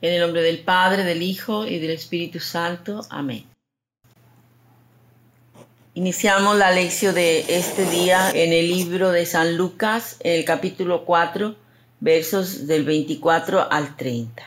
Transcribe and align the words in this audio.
En 0.00 0.12
el 0.12 0.20
nombre 0.20 0.42
del 0.42 0.58
Padre, 0.58 1.04
del 1.04 1.22
Hijo 1.22 1.66
y 1.66 1.78
del 1.78 1.90
Espíritu 1.90 2.40
Santo. 2.40 3.00
Amén. 3.10 3.44
Iniciamos 5.94 6.58
la 6.58 6.72
lección 6.72 7.14
de 7.14 7.56
este 7.56 7.86
día 7.86 8.30
en 8.30 8.52
el 8.52 8.68
libro 8.68 9.10
de 9.10 9.24
San 9.24 9.56
Lucas, 9.56 10.16
en 10.20 10.34
el 10.34 10.44
capítulo 10.44 11.06
4, 11.06 11.56
versos 12.00 12.66
del 12.66 12.84
24 12.84 13.72
al 13.72 13.96
30. 13.96 14.42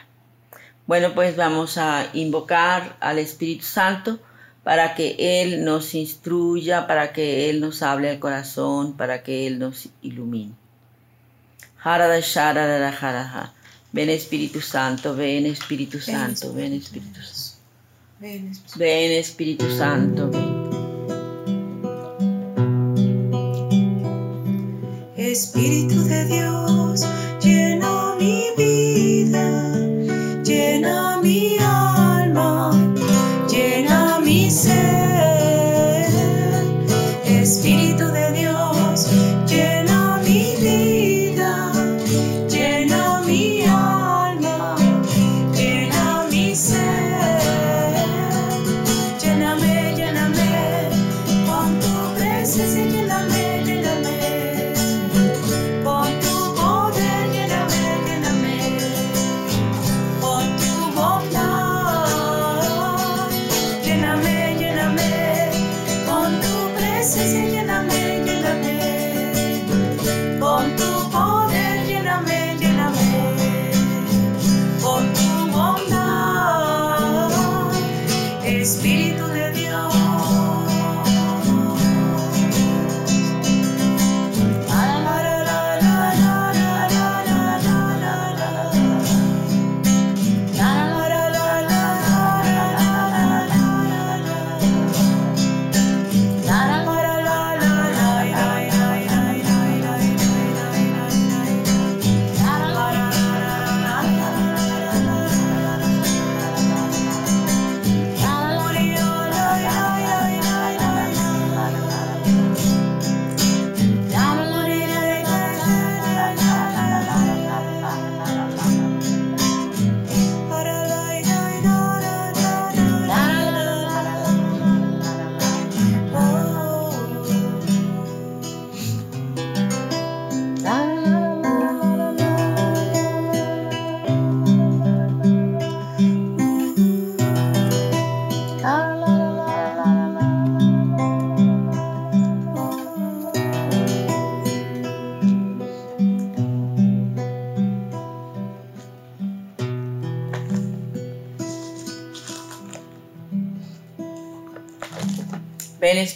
Bueno, 0.85 1.13
pues 1.15 1.35
vamos 1.35 1.79
a 1.79 2.07
invocar 2.13 2.95
al 2.99 3.17
Espíritu 3.17 3.65
Santo 3.65 4.19
para 4.63 4.93
que 4.93 5.15
Él 5.17 5.63
nos 5.63 5.95
instruya, 5.95 6.85
para 6.85 7.13
que 7.13 7.49
Él 7.49 7.61
nos 7.61 7.81
hable 7.81 8.11
al 8.11 8.19
corazón, 8.19 8.93
para 8.95 9.23
que 9.23 9.47
Él 9.47 9.57
nos 9.57 9.89
ilumine. 10.03 10.53
Ven 13.91 14.09
Espíritu 14.09 14.61
Santo, 14.61 15.15
ven 15.15 15.47
Espíritu 15.47 15.99
Santo, 15.99 16.53
ven 16.53 16.73
Espíritu 16.73 17.21
Santo. 17.21 17.59
Ven 18.77 19.11
Espíritu 19.13 19.65
Santo, 19.71 20.29
ven. 20.29 20.69
Espíritu 25.17 26.03
de 26.03 26.25
Dios, 26.25 26.68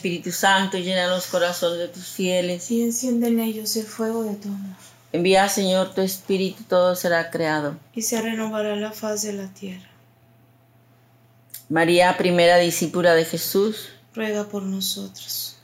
Espíritu 0.03 0.31
Santo, 0.33 0.77
llena 0.77 1.07
los 1.07 1.27
corazones 1.27 1.79
de 1.79 1.87
tus 1.87 2.07
fieles. 2.07 2.69
Y 2.69 2.81
enciende 2.83 3.29
en 3.29 3.39
ellos 3.39 3.73
el 3.77 3.85
fuego 3.85 4.25
de 4.25 4.35
tu 4.35 4.49
amor, 4.49 4.75
Envía, 5.13 5.47
Señor, 5.47 5.93
tu 5.93 6.01
Espíritu, 6.01 6.61
todo 6.63 6.93
será 6.97 7.31
creado. 7.31 7.77
y 7.93 8.01
se 8.01 8.21
renovará 8.21 8.75
la 8.75 8.91
faz 8.91 9.21
de 9.21 9.31
la 9.31 9.47
tierra. 9.53 9.87
María, 11.69 12.17
primera 12.17 12.57
discípula 12.57 13.13
de 13.15 13.23
Jesús. 13.23 13.91
Ruega 14.13 14.43
por 14.49 14.63
nosotros, 14.63 15.55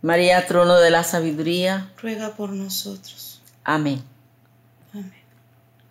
María, 0.00 0.46
trono 0.46 0.76
de 0.78 0.90
la 0.90 1.02
sabiduría. 1.02 1.90
ruega 2.00 2.36
por 2.36 2.50
nosotros. 2.50 3.42
Amén. 3.64 4.00
Amén. 4.94 5.12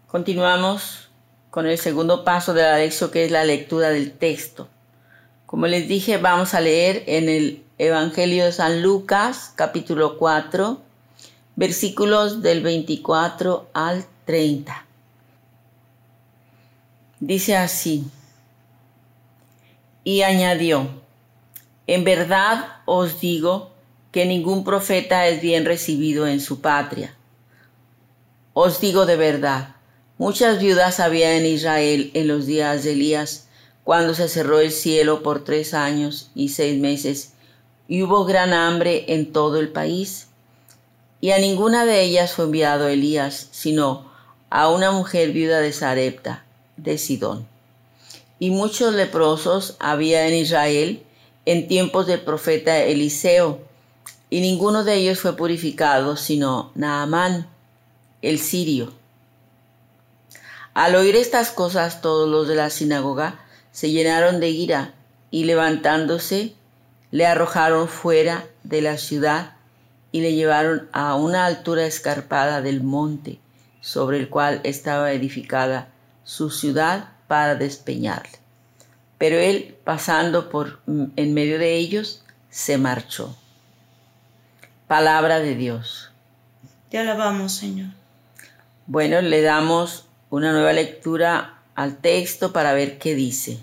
Continuamos 0.07 1.09
con 1.49 1.67
el 1.67 1.77
segundo 1.77 2.23
paso 2.23 2.53
de 2.53 2.61
la 2.61 2.77
lección 2.77 3.11
que 3.11 3.25
es 3.25 3.31
la 3.31 3.43
lectura 3.43 3.89
del 3.89 4.13
texto. 4.13 4.69
Como 5.47 5.65
les 5.65 5.87
dije, 5.87 6.17
vamos 6.17 6.53
a 6.53 6.59
leer 6.59 7.05
en 7.07 7.29
el 7.29 7.63
Evangelio 7.77 8.43
de 8.43 8.51
San 8.51 8.81
Lucas, 8.81 9.53
capítulo 9.55 10.17
4, 10.17 10.81
versículos 11.55 12.41
del 12.41 12.61
24 12.61 13.69
al 13.71 14.05
30. 14.25 14.85
Dice 17.21 17.55
así, 17.55 18.03
y 20.03 20.23
añadió, 20.23 20.89
en 21.87 22.03
verdad 22.03 22.81
os 22.83 23.21
digo 23.21 23.71
que 24.11 24.25
ningún 24.25 24.65
profeta 24.65 25.27
es 25.27 25.41
bien 25.41 25.63
recibido 25.63 26.27
en 26.27 26.41
su 26.41 26.59
patria. 26.59 27.15
Os 28.51 28.81
digo 28.81 29.05
de 29.05 29.15
verdad, 29.15 29.75
muchas 30.17 30.59
viudas 30.59 30.99
había 30.99 31.37
en 31.37 31.45
Israel 31.45 32.11
en 32.15 32.27
los 32.27 32.47
días 32.47 32.83
de 32.83 32.91
Elías, 32.91 33.46
cuando 33.87 34.13
se 34.13 34.27
cerró 34.27 34.59
el 34.59 34.73
cielo 34.73 35.23
por 35.23 35.45
tres 35.45 35.73
años 35.73 36.29
y 36.35 36.49
seis 36.49 36.77
meses, 36.77 37.31
y 37.87 38.03
hubo 38.03 38.25
gran 38.25 38.51
hambre 38.51 39.05
en 39.07 39.31
todo 39.31 39.61
el 39.61 39.69
país. 39.69 40.27
Y 41.21 41.31
a 41.31 41.37
ninguna 41.37 41.85
de 41.85 42.01
ellas 42.01 42.33
fue 42.33 42.43
enviado 42.43 42.89
Elías, 42.89 43.47
sino 43.51 44.11
a 44.49 44.67
una 44.67 44.91
mujer 44.91 45.31
viuda 45.31 45.61
de 45.61 45.71
Sarepta, 45.71 46.43
de 46.75 46.97
Sidón. 46.97 47.47
Y 48.39 48.49
muchos 48.49 48.93
leprosos 48.93 49.77
había 49.79 50.27
en 50.27 50.33
Israel 50.33 51.01
en 51.45 51.69
tiempos 51.69 52.07
del 52.07 52.19
profeta 52.19 52.79
Eliseo, 52.79 53.61
y 54.29 54.41
ninguno 54.41 54.83
de 54.83 54.95
ellos 54.95 55.21
fue 55.21 55.37
purificado, 55.37 56.17
sino 56.17 56.73
Naamán, 56.75 57.47
el 58.21 58.39
sirio. 58.39 58.91
Al 60.73 60.93
oír 60.95 61.15
estas 61.15 61.51
cosas, 61.51 62.01
todos 62.01 62.27
los 62.27 62.49
de 62.49 62.55
la 62.55 62.69
sinagoga 62.69 63.46
se 63.77 63.91
llenaron 63.91 64.39
de 64.39 64.49
ira 64.49 64.95
y 65.29 65.43
levantándose, 65.43 66.55
le 67.11 67.27
arrojaron 67.27 67.87
fuera 67.87 68.43
de 68.63 68.81
la 68.81 68.97
ciudad 68.97 69.53
y 70.11 70.21
le 70.21 70.33
llevaron 70.33 70.89
a 70.93 71.13
una 71.13 71.45
altura 71.45 71.85
escarpada 71.85 72.63
del 72.63 72.81
monte 72.81 73.37
sobre 73.79 74.17
el 74.17 74.29
cual 74.29 74.61
estaba 74.63 75.11
edificada 75.11 75.89
su 76.23 76.49
ciudad 76.49 77.09
para 77.27 77.53
despeñarle. 77.53 78.39
Pero 79.19 79.37
él, 79.37 79.77
pasando 79.83 80.49
por 80.49 80.79
en 80.87 81.35
medio 81.35 81.59
de 81.59 81.75
ellos, 81.75 82.23
se 82.49 82.79
marchó. 82.79 83.37
Palabra 84.87 85.37
de 85.37 85.53
Dios. 85.53 86.09
Te 86.89 86.97
alabamos, 86.97 87.51
Señor. 87.51 87.89
Bueno, 88.87 89.21
le 89.21 89.43
damos 89.43 90.07
una 90.31 90.51
nueva 90.51 90.73
lectura 90.73 91.56
al 91.77 91.97
texto 91.97 92.51
para 92.51 92.73
ver 92.73 92.97
qué 92.97 93.13
dice. 93.13 93.59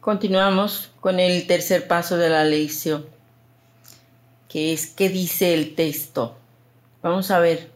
Continuamos 0.00 0.92
con 1.00 1.18
el 1.18 1.44
tercer 1.48 1.88
paso 1.88 2.16
de 2.16 2.30
la 2.30 2.44
lección, 2.44 3.04
que 4.48 4.72
es 4.72 4.86
qué 4.86 5.08
dice 5.08 5.54
el 5.54 5.74
texto. 5.74 6.36
Vamos 7.02 7.32
a 7.32 7.40
ver. 7.40 7.68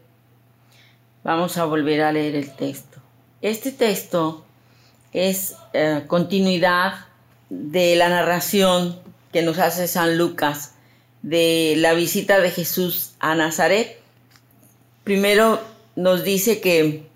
Vamos 1.21 1.57
a 1.57 1.65
volver 1.65 2.01
a 2.01 2.13
leer 2.13 2.35
el 2.35 2.55
texto. 2.55 2.99
Este 3.41 3.73
texto 3.73 4.45
es 5.11 5.57
eh, 5.73 6.05
continuidad 6.07 7.07
de 7.49 7.97
la 7.97 8.07
narración 8.07 8.97
que 9.33 9.41
nos 9.41 9.59
hace 9.59 9.89
San 9.89 10.17
Lucas 10.17 10.75
de 11.23 11.75
la 11.77 11.93
visita 11.93 12.39
de 12.39 12.51
Jesús 12.51 13.11
a 13.19 13.35
Nazaret. 13.35 13.99
Primero 15.03 15.72
nos 15.95 16.23
dice 16.23 16.61
que, 16.61 17.07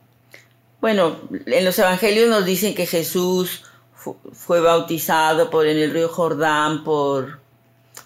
bueno, 0.82 1.18
en 1.46 1.66
los 1.66 1.78
evangelios 1.80 2.30
nos 2.30 2.46
dicen 2.46 2.76
que 2.76 2.86
Jesús 2.86 3.64
fue 4.32 4.62
bautizado 4.62 5.50
por 5.50 5.68
en 5.68 5.78
el 5.78 5.92
río 5.92 6.10
Jordán 6.10 6.84
por 6.84 7.40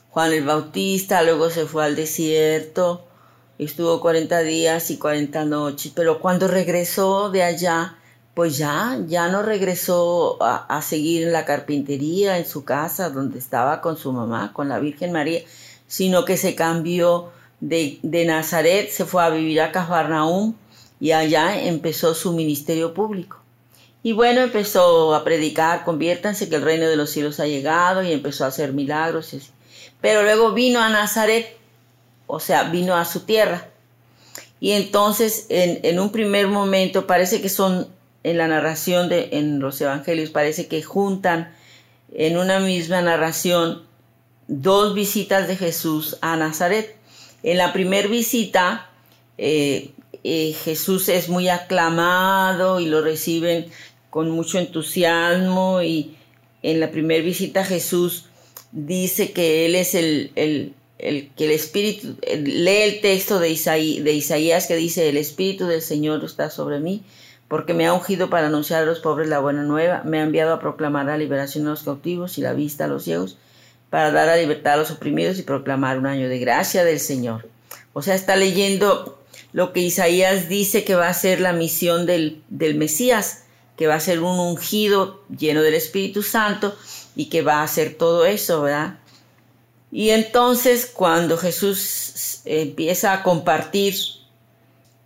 Juan 0.10 0.34
el 0.34 0.44
Bautista, 0.44 1.24
luego 1.24 1.50
se 1.50 1.66
fue 1.66 1.86
al 1.86 1.96
desierto, 1.96 3.06
estuvo 3.58 4.02
40 4.02 4.40
días 4.40 4.90
y 4.92 4.98
40 4.98 5.46
noches, 5.46 5.92
pero 5.96 6.20
cuando 6.20 6.48
regresó 6.48 7.30
de 7.30 7.44
allá, 7.44 7.96
pues 8.34 8.58
ya, 8.58 8.98
ya 9.08 9.30
no 9.30 9.42
regresó 9.42 10.42
a, 10.42 10.66
a, 10.66 10.82
seguir 10.82 11.24
en 11.24 11.34
la 11.34 11.46
carpintería 11.46 12.38
en 12.38 12.46
su 12.46 12.64
casa 12.64 13.10
donde 13.10 13.40
estaba 13.40 13.82
con 13.82 13.98
su 13.98 14.12
mamá, 14.12 14.52
con 14.54 14.68
la 14.70 14.80
Virgen 14.80 15.12
María, 15.12 15.42
sino 15.88 16.26
que 16.26 16.38
se 16.38 16.56
cambió 16.56 17.32
de, 17.62 18.00
de 18.02 18.26
Nazaret, 18.26 18.90
se 18.90 19.06
fue 19.06 19.24
a 19.24 19.30
vivir 19.30 19.62
a 19.62 19.72
Cafarnaúm 19.72 20.56
y 21.02 21.12
allá 21.12 21.60
empezó 21.60 22.14
su 22.14 22.32
ministerio 22.32 22.94
público. 22.94 23.42
Y 24.04 24.14
bueno, 24.14 24.42
empezó 24.42 25.14
a 25.16 25.24
predicar, 25.24 25.84
conviértanse 25.84 26.48
que 26.48 26.56
el 26.56 26.62
reino 26.62 26.88
de 26.88 26.96
los 26.96 27.10
cielos 27.10 27.40
ha 27.40 27.48
llegado 27.48 28.04
y 28.04 28.14
empezó 28.14 28.46
a 28.46 28.50
hacer 28.50 28.72
milagros. 28.72 29.36
Pero 30.00 30.22
luego 30.22 30.54
vino 30.54 30.80
a 30.80 30.90
Nazaret, 30.90 31.58
o 32.28 32.40
sea, 32.40 32.64
vino 32.70 32.96
a 32.96 33.06
su 33.06 33.22
tierra. 33.22 33.68
Y 34.60 34.72
entonces, 34.72 35.48
en, 35.50 35.80
en 35.84 36.00
un 36.00 36.12
primer 36.12 36.48
momento, 36.48 37.08
parece 37.08 37.42
que 37.42 37.50
son, 37.50 37.88
en 38.24 38.38
la 38.38 38.48
narración 38.48 39.10
de 39.10 39.30
en 39.34 39.60
los 39.60 39.82
evangelios, 39.82 40.30
parece 40.30 40.68
que 40.68 40.84
juntan 40.84 41.52
en 42.14 42.38
una 42.38 42.60
misma 42.60 43.02
narración 43.02 43.84
dos 44.48 44.94
visitas 44.94 45.48
de 45.48 45.56
Jesús 45.56 46.18
a 46.22 46.36
Nazaret. 46.38 46.96
En 47.42 47.58
la 47.58 47.74
primera 47.74 48.08
visita, 48.08 48.90
eh, 49.40 49.92
eh, 50.24 50.54
Jesús 50.64 51.10
es 51.10 51.30
muy 51.30 51.50
aclamado 51.50 52.80
y 52.80 52.86
lo 52.86 53.02
reciben 53.02 53.68
con 54.10 54.30
mucho 54.30 54.60
entusiasmo 54.60 55.82
y 55.82 56.16
en 56.64 56.80
la 56.80 56.92
primera 56.92 57.24
visita 57.24 57.66
Jesús 57.66 58.26
dice 58.72 59.32
que 59.32 59.66
Él 59.66 59.76
es 59.76 59.96
el, 59.96 60.32
el, 60.36 60.74
el 61.00 61.30
que 61.36 61.46
el 61.46 61.52
Espíritu, 61.52 62.16
lee 62.22 62.82
el 62.84 63.02
texto 63.02 63.40
de, 63.40 63.50
Isaí, 63.50 64.00
de 64.02 64.14
Isaías 64.14 64.68
que 64.68 64.76
dice, 64.76 65.10
el 65.10 65.18
Espíritu 65.18 65.66
del 65.66 65.82
Señor 65.82 66.24
está 66.24 66.50
sobre 66.50 66.80
mí, 66.80 67.04
porque 67.48 67.74
me 67.74 67.88
ha 67.88 67.94
ungido 67.94 68.30
para 68.30 68.48
anunciar 68.48 68.84
a 68.84 68.86
los 68.86 69.00
pobres 69.00 69.28
la 69.28 69.40
buena 69.40 69.64
nueva, 69.64 70.04
me 70.06 70.20
ha 70.20 70.24
enviado 70.24 70.54
a 70.54 70.60
proclamar 70.60 71.08
la 71.08 71.18
liberación 71.18 71.68
a 71.68 71.72
los 71.72 71.84
cautivos 71.84 72.38
y 72.38 72.42
la 72.42 72.54
vista 72.54 72.86
a 72.86 72.88
los 72.88 73.04
ciegos, 73.04 73.38
para 73.90 74.12
dar 74.12 74.28
la 74.28 74.38
libertad 74.38 74.74
a 74.74 74.78
los 74.78 74.92
oprimidos 74.92 75.38
y 75.40 75.44
proclamar 75.44 75.98
un 75.98 76.06
año 76.06 76.30
de 76.30 76.40
gracia 76.40 76.86
del 76.86 77.00
Señor. 77.00 77.50
O 77.94 78.02
sea, 78.02 78.16
está 78.16 78.38
leyendo 78.38 79.21
lo 79.54 79.74
que 79.74 79.82
Isaías 79.82 80.50
dice 80.50 80.84
que 80.84 80.96
va 80.96 81.08
a 81.08 81.14
ser 81.14 81.42
la 81.42 81.54
misión 81.54 82.06
del, 82.06 82.42
del 82.50 82.76
Mesías, 82.76 83.44
que 83.76 83.88
va 83.88 83.96
a 83.96 84.00
ser 84.00 84.20
un 84.20 84.40
ungido 84.40 85.24
lleno 85.36 85.62
del 85.62 85.74
Espíritu 85.74 86.24
Santo 86.24 86.76
y 87.16 87.26
que 87.26 87.42
va 87.42 87.56
a 87.56 87.64
hacer 87.64 87.96
todo 87.96 88.26
eso, 88.26 88.62
¿verdad? 88.62 89.00
Y 89.92 90.12
entonces 90.12 90.86
cuando 90.86 91.38
Jesús 91.38 92.42
empieza 92.46 93.14
a 93.14 93.24
compartir 93.24 93.96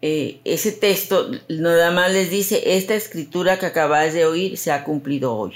eh, 0.02 0.40
ese 0.44 0.72
texto, 0.72 1.32
nada 1.50 1.90
más 1.90 2.12
les 2.12 2.30
dice, 2.30 2.76
esta 2.78 2.94
escritura 2.94 3.58
que 3.58 3.66
acabáis 3.66 4.14
de 4.14 4.26
oír 4.26 4.58
se 4.58 4.72
ha 4.72 4.84
cumplido 4.84 5.36
hoy. 5.36 5.56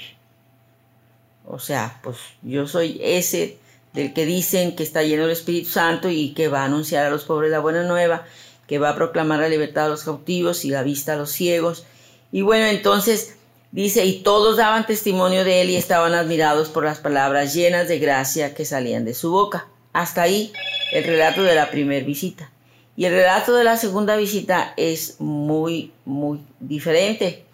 O 1.46 1.58
sea, 1.58 2.00
pues 2.02 2.16
yo 2.42 2.66
soy 2.66 2.98
ese 3.02 3.58
del 3.92 4.12
que 4.12 4.24
dicen 4.24 4.74
que 4.74 4.82
está 4.82 5.02
lleno 5.02 5.22
del 5.22 5.32
Espíritu 5.32 5.68
Santo 5.70 6.10
y 6.10 6.32
que 6.32 6.48
va 6.48 6.62
a 6.62 6.64
anunciar 6.64 7.06
a 7.06 7.10
los 7.10 7.24
pobres 7.24 7.50
la 7.50 7.60
buena 7.60 7.84
nueva, 7.84 8.26
que 8.70 8.78
va 8.78 8.90
a 8.90 8.94
proclamar 8.94 9.40
la 9.40 9.48
libertad 9.48 9.86
a 9.86 9.88
los 9.88 10.04
cautivos 10.04 10.64
y 10.64 10.70
la 10.70 10.84
vista 10.84 11.14
a 11.14 11.16
los 11.16 11.32
ciegos. 11.32 11.86
Y 12.30 12.42
bueno, 12.42 12.66
entonces 12.66 13.34
dice, 13.72 14.04
y 14.04 14.22
todos 14.22 14.58
daban 14.58 14.86
testimonio 14.86 15.42
de 15.42 15.62
él 15.62 15.70
y 15.70 15.76
estaban 15.76 16.14
admirados 16.14 16.68
por 16.68 16.84
las 16.84 17.00
palabras 17.00 17.52
llenas 17.52 17.88
de 17.88 17.98
gracia 17.98 18.54
que 18.54 18.64
salían 18.64 19.04
de 19.04 19.14
su 19.14 19.32
boca. 19.32 19.66
Hasta 19.92 20.22
ahí 20.22 20.52
el 20.92 21.02
relato 21.02 21.42
de 21.42 21.56
la 21.56 21.68
primera 21.72 22.06
visita. 22.06 22.52
Y 22.96 23.06
el 23.06 23.12
relato 23.12 23.56
de 23.56 23.64
la 23.64 23.76
segunda 23.76 24.14
visita 24.14 24.72
es 24.76 25.16
muy, 25.18 25.90
muy 26.04 26.38
diferente. 26.60 27.44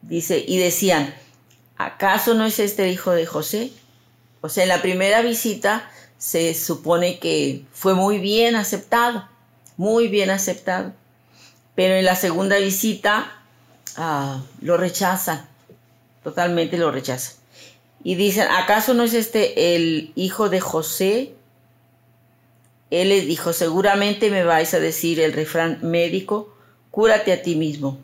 Dice, 0.00 0.44
y 0.46 0.58
decían, 0.58 1.12
¿acaso 1.76 2.34
no 2.34 2.46
es 2.46 2.60
este 2.60 2.84
el 2.84 2.92
hijo 2.92 3.10
de 3.10 3.26
José? 3.26 3.72
O 4.42 4.48
sea, 4.48 4.62
en 4.62 4.68
la 4.68 4.80
primera 4.80 5.22
visita 5.22 5.90
se 6.18 6.54
supone 6.54 7.18
que 7.18 7.64
fue 7.72 7.94
muy 7.94 8.18
bien 8.18 8.54
aceptado, 8.54 9.28
muy 9.76 10.08
bien 10.08 10.30
aceptado. 10.30 10.92
Pero 11.74 11.94
en 11.94 12.04
la 12.04 12.16
segunda 12.16 12.56
visita 12.58 13.32
ah, 13.96 14.42
lo 14.60 14.76
rechazan, 14.76 15.46
totalmente 16.22 16.78
lo 16.78 16.90
rechazan. 16.90 17.36
Y 18.04 18.16
dicen, 18.16 18.46
¿acaso 18.50 18.94
no 18.94 19.02
es 19.02 19.14
este 19.14 19.74
el 19.74 20.12
hijo 20.14 20.48
de 20.50 20.60
José? 20.60 21.34
Él 22.90 23.08
les 23.08 23.26
dijo, 23.26 23.52
seguramente 23.52 24.30
me 24.30 24.44
vais 24.44 24.72
a 24.74 24.78
decir 24.78 25.18
el 25.20 25.32
refrán 25.32 25.78
médico, 25.82 26.54
cúrate 26.90 27.32
a 27.32 27.42
ti 27.42 27.56
mismo. 27.56 27.98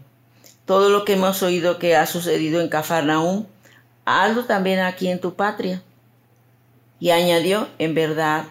Todo 0.65 0.89
lo 0.89 1.05
que 1.05 1.13
hemos 1.13 1.43
oído 1.43 1.79
que 1.79 1.97
ha 1.97 2.07
sucedido 2.07 2.61
en 2.61 2.69
Cafarnaúm, 2.69 3.47
hazlo 4.05 4.47
también 4.47 4.81
aquí 4.81 5.09
en 5.09 5.21
tu 5.21 5.35
patria. 5.35 5.83
Y 6.99 7.11
añadió, 7.11 7.69
en 7.79 7.95
verdad 7.95 8.47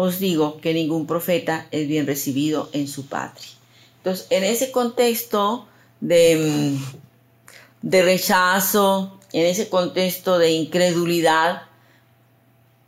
os 0.00 0.20
digo 0.20 0.60
que 0.60 0.72
ningún 0.74 1.06
profeta 1.06 1.66
es 1.72 1.88
bien 1.88 2.06
recibido 2.06 2.70
en 2.72 2.86
su 2.86 3.06
patria. 3.06 3.48
Entonces, 3.96 4.28
en 4.30 4.44
ese 4.44 4.70
contexto 4.70 5.66
de, 6.00 6.76
de 7.82 8.02
rechazo, 8.02 9.18
en 9.32 9.46
ese 9.46 9.68
contexto 9.68 10.38
de 10.38 10.52
incredulidad, 10.52 11.62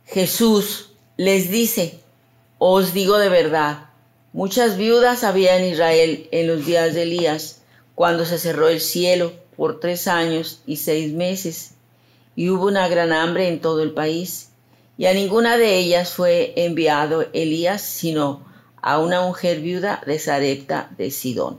Jesús 0.05 0.91
les 1.17 1.51
dice, 1.51 1.99
os 2.59 2.93
digo 2.93 3.17
de 3.17 3.27
verdad, 3.27 3.89
muchas 4.31 4.77
viudas 4.77 5.25
había 5.25 5.57
en 5.57 5.65
Israel 5.65 6.29
en 6.31 6.47
los 6.47 6.65
días 6.65 6.93
de 6.93 7.03
Elías, 7.03 7.61
cuando 7.93 8.25
se 8.25 8.39
cerró 8.39 8.69
el 8.69 8.79
cielo 8.79 9.33
por 9.57 9.81
tres 9.81 10.07
años 10.07 10.61
y 10.65 10.77
seis 10.77 11.11
meses, 11.11 11.71
y 12.37 12.49
hubo 12.49 12.67
una 12.67 12.87
gran 12.87 13.11
hambre 13.11 13.49
en 13.49 13.59
todo 13.59 13.83
el 13.83 13.91
país, 13.91 14.50
y 15.01 15.07
a 15.07 15.15
ninguna 15.15 15.57
de 15.57 15.79
ellas 15.79 16.13
fue 16.13 16.53
enviado 16.55 17.25
Elías, 17.33 17.81
sino 17.81 18.45
a 18.83 18.99
una 18.99 19.21
mujer 19.21 19.59
viuda 19.59 19.99
de 20.05 20.19
Sarepta 20.19 20.91
de 20.95 21.09
Sidón. 21.09 21.57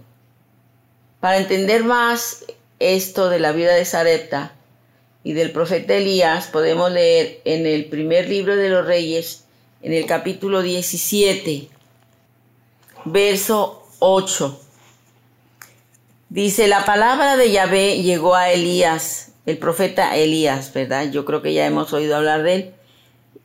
Para 1.19 1.39
entender 1.39 1.83
más 1.83 2.45
esto 2.79 3.29
de 3.31 3.41
la 3.41 3.51
viuda 3.51 3.75
de 3.75 3.85
Sarepta 3.85 4.53
y 5.25 5.33
del 5.33 5.51
profeta 5.51 5.95
Elías, 5.95 6.47
podemos 6.47 6.93
leer 6.93 7.41
en 7.45 7.67
el 7.67 7.87
primer 7.87 8.29
libro 8.29 8.55
de 8.55 8.69
los 8.69 8.87
Reyes, 8.87 9.43
en 9.83 9.93
el 9.93 10.07
capítulo 10.07 10.63
17, 10.63 11.69
verso 13.07 13.89
8. 13.99 14.61
Dice, 16.29 16.69
la 16.69 16.85
palabra 16.85 17.37
de 17.37 17.51
Yahvé 17.51 18.03
llegó 18.05 18.37
a 18.37 18.53
Elías, 18.53 19.33
el 19.47 19.59
profeta 19.59 20.17
Elías, 20.17 20.73
¿verdad? 20.73 21.11
Yo 21.11 21.25
creo 21.25 21.43
que 21.43 21.53
ya 21.53 21.67
hemos 21.67 21.93
oído 21.93 22.15
hablar 22.15 22.45
de 22.45 22.55
él. 22.55 22.75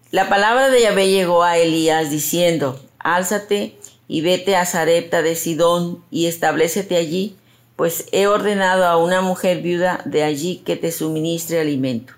La 0.09 0.29
palabra 0.29 0.69
de 0.69 0.83
Yahvé 0.83 1.09
llegó 1.09 1.43
a 1.43 1.57
Elías 1.57 2.09
diciendo, 2.09 2.79
Álzate 2.97 3.77
y 4.07 4.21
vete 4.21 4.55
a 4.55 4.65
Sarepta 4.65 5.21
de 5.21 5.35
Sidón 5.35 6.01
y 6.11 6.27
establecete 6.27 6.95
allí, 6.95 7.35
pues 7.75 8.05
he 8.13 8.27
ordenado 8.27 8.85
a 8.85 8.95
una 8.95 9.19
mujer 9.19 9.61
viuda 9.61 9.99
de 10.05 10.23
allí 10.23 10.61
que 10.65 10.77
te 10.77 10.93
suministre 10.93 11.59
alimento. 11.59 12.13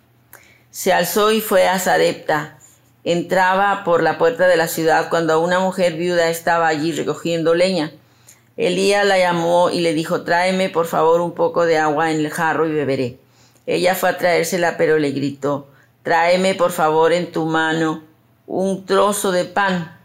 Se 0.69 0.93
alzó 0.93 1.31
y 1.31 1.41
fue 1.41 1.67
a 1.67 1.79
Sarepta. 1.79 2.59
Entraba 3.03 3.83
por 3.83 4.03
la 4.03 4.19
puerta 4.19 4.47
de 4.47 4.55
la 4.55 4.67
ciudad 4.67 5.09
cuando 5.09 5.41
una 5.41 5.59
mujer 5.59 5.93
viuda 5.93 6.29
estaba 6.29 6.67
allí 6.67 6.91
recogiendo 6.91 7.55
leña. 7.55 7.91
Elías 8.55 9.03
la 9.03 9.17
llamó 9.17 9.71
y 9.71 9.79
le 9.79 9.95
dijo, 9.95 10.21
tráeme 10.21 10.69
por 10.69 10.85
favor 10.85 11.21
un 11.21 11.33
poco 11.33 11.65
de 11.65 11.79
agua 11.79 12.11
en 12.11 12.19
el 12.19 12.29
jarro 12.29 12.67
y 12.67 12.71
beberé. 12.71 13.17
Ella 13.65 13.95
fue 13.95 14.09
a 14.09 14.17
traérsela, 14.19 14.77
pero 14.77 14.99
le 14.99 15.09
gritó, 15.09 15.68
tráeme 16.03 16.55
por 16.55 16.71
favor 16.71 17.13
en 17.13 17.31
tu 17.31 17.45
mano 17.45 18.03
un 18.47 18.85
trozo 18.85 19.31
de 19.31 19.45
pan. 19.45 19.97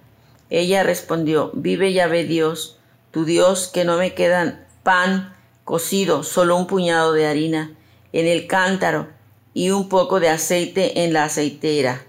Ella 0.51 0.83
respondió, 0.83 1.51
vive 1.55 1.93
Yahvé 1.93 2.25
Dios, 2.25 2.79
tu 3.11 3.25
Dios, 3.25 3.69
que 3.69 3.85
no 3.85 3.97
me 3.97 4.15
quedan 4.15 4.67
pan 4.83 5.35
cocido, 5.65 6.23
solo 6.23 6.57
un 6.57 6.67
puñado 6.67 7.13
de 7.13 7.27
harina 7.27 7.73
en 8.13 8.27
el 8.27 8.47
cántaro 8.47 9.09
y 9.55 9.71
un 9.71 9.89
poco 9.89 10.21
de 10.21 10.29
aceite 10.29 11.05
en 11.05 11.13
la 11.13 11.25
aceitera. 11.25 12.05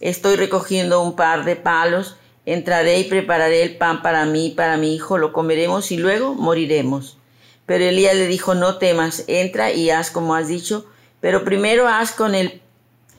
Estoy 0.00 0.36
recogiendo 0.36 1.02
un 1.02 1.14
par 1.14 1.44
de 1.44 1.56
palos 1.56 2.16
entraré 2.46 2.98
y 2.98 3.04
prepararé 3.04 3.62
el 3.62 3.76
pan 3.76 4.02
para 4.02 4.24
mí 4.24 4.46
y 4.46 4.50
para 4.50 4.76
mi 4.76 4.94
hijo, 4.94 5.18
lo 5.18 5.32
comeremos 5.32 5.92
y 5.92 5.96
luego 5.96 6.34
moriremos. 6.34 7.18
Pero 7.66 7.84
Elías 7.84 8.16
le 8.16 8.26
dijo, 8.26 8.54
no 8.54 8.78
temas, 8.78 9.24
entra 9.28 9.72
y 9.72 9.90
haz 9.90 10.10
como 10.10 10.34
has 10.34 10.48
dicho, 10.48 10.86
pero 11.20 11.44
primero 11.44 11.86
haz 11.86 12.12
con 12.12 12.34
él, 12.34 12.60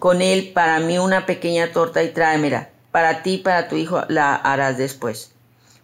con 0.01 0.23
él 0.23 0.49
para 0.51 0.79
mí 0.79 0.97
una 0.97 1.27
pequeña 1.27 1.71
torta 1.73 2.01
y 2.01 2.09
tráemela. 2.09 2.69
Para 2.89 3.21
ti 3.21 3.33
y 3.33 3.37
para 3.37 3.67
tu 3.67 3.75
hijo 3.75 4.01
la 4.07 4.33
harás 4.33 4.79
después. 4.79 5.31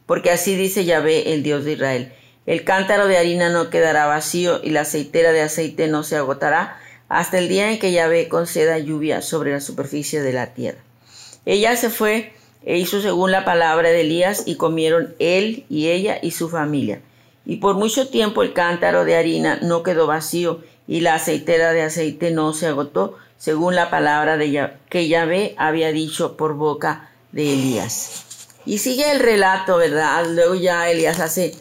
Porque 0.08 0.32
así 0.32 0.56
dice 0.56 0.86
Yahvé, 0.86 1.34
el 1.34 1.44
Dios 1.44 1.66
de 1.66 1.74
Israel. 1.74 2.14
El 2.48 2.64
cántaro 2.64 3.06
de 3.06 3.20
harina 3.20 3.50
no 3.50 3.70
quedará 3.70 4.08
vacío 4.08 4.60
y 4.64 4.72
la 4.72 4.82
aceitera 4.82 5.34
de 5.34 5.44
aceite 5.44 5.88
no 5.88 6.02
se 6.02 6.16
agotará 6.16 6.80
hasta 7.10 7.38
el 7.38 7.48
día 7.48 7.70
en 7.72 7.78
que 7.78 7.92
Yahvé 7.92 8.28
conceda 8.28 8.80
lluvia 8.80 9.22
sobre 9.22 9.52
la 9.52 9.62
superficie 9.62 10.20
de 10.20 10.34
la 10.34 10.48
tierra. 10.56 10.80
Ella 11.46 11.76
se 11.76 11.92
fue 11.92 12.34
e 12.66 12.80
hizo 12.80 13.04
según 13.04 13.32
la 13.32 13.46
palabra 13.46 13.90
de 13.90 14.02
Elías 14.02 14.48
y 14.48 14.56
comieron 14.56 15.14
él 15.20 15.64
y 15.70 15.90
ella 15.90 16.18
y 16.20 16.32
su 16.32 16.50
familia. 16.50 17.02
Y 17.46 17.58
por 17.58 17.76
mucho 17.76 18.10
tiempo 18.10 18.42
el 18.42 18.54
cántaro 18.54 19.06
de 19.06 19.16
harina 19.16 19.60
no 19.62 19.84
quedó 19.84 20.08
vacío 20.08 20.64
y 20.88 21.02
la 21.02 21.16
aceitera 21.16 21.74
de 21.74 21.84
aceite 21.84 22.32
no 22.32 22.54
se 22.54 22.68
agotó, 22.68 23.18
según 23.38 23.76
la 23.76 23.90
palabra 23.90 24.38
de 24.38 24.72
que 24.90 25.08
Yahvé 25.08 25.54
había 25.58 25.92
dicho 25.92 26.38
por 26.38 26.56
boca 26.56 27.12
de 27.32 27.54
Elías. 27.54 28.24
Y 28.66 28.80
sigue 28.80 29.12
el 29.12 29.20
relato, 29.20 29.78
¿verdad? 29.78 30.26
Luego 30.30 30.56
ya 30.56 30.90
Elías 30.90 31.20
hace 31.20 31.54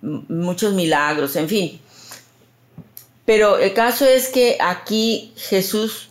muchos 0.00 0.74
milagros, 0.74 1.36
en 1.36 1.48
fin. 1.48 1.80
Pero 3.24 3.58
el 3.58 3.74
caso 3.74 4.06
es 4.06 4.28
que 4.28 4.56
aquí 4.60 5.32
Jesús, 5.36 6.08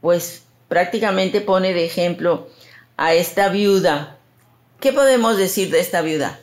pues 0.00 0.42
prácticamente 0.68 1.40
pone 1.40 1.74
de 1.74 1.84
ejemplo 1.84 2.48
a 2.96 3.12
esta 3.14 3.48
viuda. 3.48 4.16
¿Qué 4.78 4.92
podemos 4.92 5.36
decir 5.36 5.70
de 5.70 5.80
esta 5.80 6.00
viuda? 6.00 6.40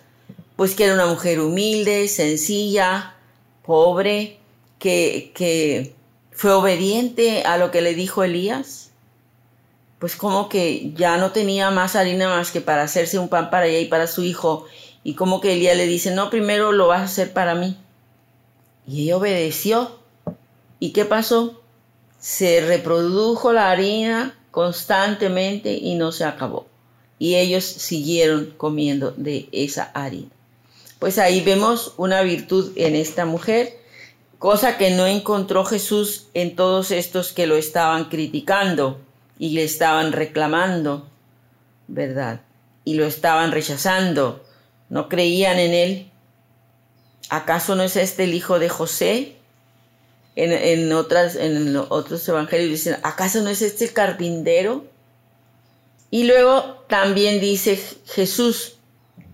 Pues 0.56 0.76
que 0.76 0.84
era 0.86 0.94
una 0.94 1.08
mujer 1.08 1.40
humilde, 1.40 2.08
sencilla, 2.08 3.16
pobre, 3.66 4.38
que, 4.80 5.94
fue 6.32 6.54
obediente 6.54 7.42
a 7.44 7.58
lo 7.58 7.72
que 7.72 7.82
le 7.82 7.96
dijo 7.96 8.24
Elías. 8.24 8.92
Pues 9.98 10.16
como 10.16 10.50
que 10.50 10.94
ya 10.94 11.18
no 11.18 11.32
tenía 11.32 11.72
más 11.72 11.96
harina 11.96 12.30
más 12.30 12.52
que 12.52 12.62
para 12.62 12.84
hacerse 12.84 13.18
un 13.18 13.30
pan 13.30 13.50
para 13.50 13.66
ella 13.66 13.80
y 13.80 13.86
para 13.86 14.06
su 14.06 14.24
hijo 14.24 14.68
y 15.08 15.14
como 15.14 15.40
que 15.40 15.54
Elías 15.54 15.78
le 15.78 15.88
dice, 15.88 16.12
no, 16.12 16.30
primero 16.30 16.74
lo 16.74 16.88
vas 16.88 17.00
a 17.00 17.06
hacer 17.06 17.32
para 17.32 17.56
mí. 17.56 17.78
Y 18.86 19.04
ella 19.04 19.16
obedeció. 19.16 20.00
¿Y 20.82 20.92
qué 20.92 21.06
pasó? 21.06 21.62
Se 22.20 22.60
reprodujo 22.60 23.54
la 23.54 23.72
harina 23.72 24.38
constantemente 24.52 25.72
y 25.76 25.96
no 25.96 26.12
se 26.12 26.26
acabó. 26.26 26.68
Y 27.20 27.36
ellos 27.36 27.64
siguieron 27.64 28.54
comiendo 28.58 29.14
de 29.16 29.48
esa 29.54 29.84
harina. 29.94 30.28
Pues 31.00 31.20
ahí 31.20 31.42
vemos 31.42 31.94
una 31.96 32.22
virtud 32.22 32.74
en 32.76 32.94
esta 32.98 33.26
mujer, 33.26 33.80
cosa 34.40 34.78
que 34.78 34.92
no 34.92 35.08
encontró 35.08 35.66
Jesús 35.66 36.28
en 36.34 36.56
todos 36.56 36.92
estos 36.92 37.34
que 37.34 37.48
lo 37.48 37.56
estaban 37.56 38.06
criticando 38.06 39.00
y 39.40 39.50
le 39.50 39.64
estaban 39.64 40.12
reclamando, 40.12 41.08
¿verdad? 41.88 42.42
Y 42.86 42.96
lo 42.96 43.06
estaban 43.06 43.52
rechazando 43.52 44.42
no 44.90 45.10
creían 45.10 45.60
en 45.60 45.74
él. 45.74 46.12
¿Acaso 47.30 47.76
no 47.76 47.84
es 47.84 47.96
este 47.96 48.24
el 48.24 48.34
hijo 48.34 48.60
de 48.60 48.70
José? 48.70 49.34
En, 50.36 50.94
otras, 50.94 51.36
en 51.36 51.76
otros 51.76 52.28
evangelios 52.30 52.70
dicen, 52.70 52.98
¿acaso 53.02 53.42
no 53.42 53.50
es 53.50 53.64
este 53.64 53.86
el 53.86 53.94
carpintero? 53.94 54.86
Y 56.12 56.26
luego 56.26 56.86
también 56.88 57.42
dice 57.42 57.80
Jesús, 58.06 58.76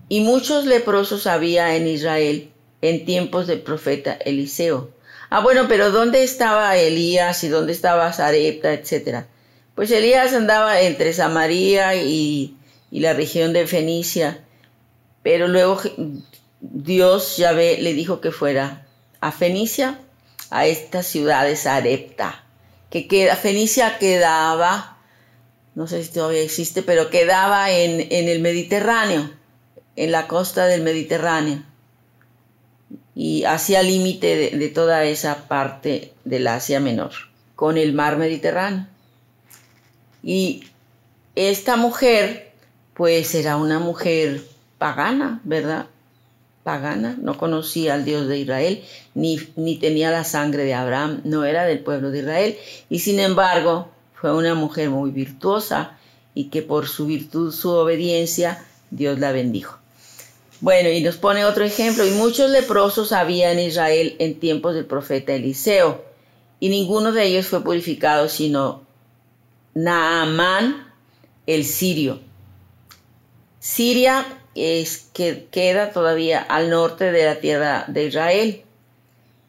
y 0.08 0.20
muchos 0.20 0.64
leprosos 0.64 1.26
había 1.26 1.76
en 1.76 1.86
Israel 1.88 2.50
en 2.80 3.04
tiempos 3.04 3.46
del 3.46 3.60
profeta 3.60 4.14
Eliseo. 4.14 4.93
Ah, 5.34 5.40
bueno, 5.40 5.66
pero 5.68 5.90
¿dónde 5.90 6.22
estaba 6.22 6.76
Elías 6.76 7.42
y 7.42 7.48
dónde 7.48 7.72
estaba 7.72 8.12
Sarepta, 8.12 8.72
etcétera? 8.72 9.26
Pues 9.74 9.90
Elías 9.90 10.32
andaba 10.32 10.80
entre 10.80 11.12
Samaria 11.12 11.96
y, 11.96 12.56
y 12.90 13.00
la 13.00 13.14
región 13.14 13.52
de 13.52 13.66
Fenicia 13.66 14.44
pero 15.24 15.48
luego 15.48 15.80
Dios, 16.60 17.38
Yahvé, 17.38 17.78
le 17.80 17.94
dijo 17.94 18.20
que 18.20 18.30
fuera 18.30 18.86
a 19.20 19.32
Fenicia, 19.32 19.98
a 20.50 20.66
esta 20.66 21.02
ciudad 21.02 21.46
de 21.46 21.56
Sarepta, 21.56 22.44
que 22.90 23.08
queda, 23.08 23.34
Fenicia 23.34 23.98
quedaba, 23.98 24.98
no 25.74 25.86
sé 25.86 26.04
si 26.04 26.12
todavía 26.12 26.42
existe, 26.42 26.82
pero 26.82 27.08
quedaba 27.08 27.70
en, 27.70 28.06
el 28.10 28.40
Mediterráneo, 28.40 29.30
en 29.96 30.12
la 30.12 30.28
costa 30.28 30.66
del 30.66 30.82
Mediterráneo, 30.82 31.62
y 33.14 33.44
hacia 33.44 33.82
límite 33.82 34.36
de, 34.36 34.58
de 34.58 34.68
toda 34.68 35.04
esa 35.04 35.46
parte 35.48 36.12
del 36.24 36.46
Asia 36.46 36.80
Menor, 36.80 37.12
con 37.54 37.78
el 37.78 37.92
mar 37.92 38.16
Mediterráneo. 38.16 38.86
Y 40.22 40.64
esta 41.34 41.76
mujer, 41.76 42.52
pues 42.94 43.34
era 43.34 43.56
una 43.56 43.78
mujer 43.78 44.42
pagana, 44.78 45.40
¿verdad? 45.44 45.86
Pagana, 46.62 47.16
no 47.20 47.36
conocía 47.36 47.94
al 47.94 48.04
Dios 48.04 48.26
de 48.26 48.38
Israel, 48.38 48.82
ni, 49.14 49.38
ni 49.56 49.76
tenía 49.76 50.10
la 50.10 50.24
sangre 50.24 50.64
de 50.64 50.74
Abraham, 50.74 51.20
no 51.24 51.44
era 51.44 51.64
del 51.64 51.80
pueblo 51.80 52.10
de 52.10 52.20
Israel, 52.20 52.56
y 52.88 53.00
sin 53.00 53.20
embargo 53.20 53.88
fue 54.14 54.34
una 54.34 54.54
mujer 54.54 54.88
muy 54.90 55.10
virtuosa 55.10 55.98
y 56.34 56.44
que 56.44 56.62
por 56.62 56.88
su 56.88 57.06
virtud, 57.06 57.52
su 57.52 57.70
obediencia, 57.70 58.64
Dios 58.90 59.18
la 59.18 59.32
bendijo. 59.32 59.78
Bueno, 60.64 60.88
y 60.88 61.02
nos 61.02 61.18
pone 61.18 61.44
otro 61.44 61.62
ejemplo, 61.62 62.06
y 62.06 62.10
muchos 62.12 62.48
leprosos 62.48 63.12
había 63.12 63.52
en 63.52 63.58
Israel 63.58 64.16
en 64.18 64.40
tiempos 64.40 64.74
del 64.74 64.86
profeta 64.86 65.34
Eliseo, 65.34 66.02
y 66.58 66.70
ninguno 66.70 67.12
de 67.12 67.22
ellos 67.26 67.48
fue 67.48 67.62
purificado 67.62 68.30
sino 68.30 68.82
Naamán 69.74 70.90
el 71.46 71.66
sirio. 71.66 72.18
Siria 73.60 74.24
es 74.54 75.10
que 75.12 75.48
queda 75.50 75.92
todavía 75.92 76.40
al 76.40 76.70
norte 76.70 77.12
de 77.12 77.26
la 77.26 77.40
tierra 77.40 77.84
de 77.86 78.06
Israel. 78.06 78.62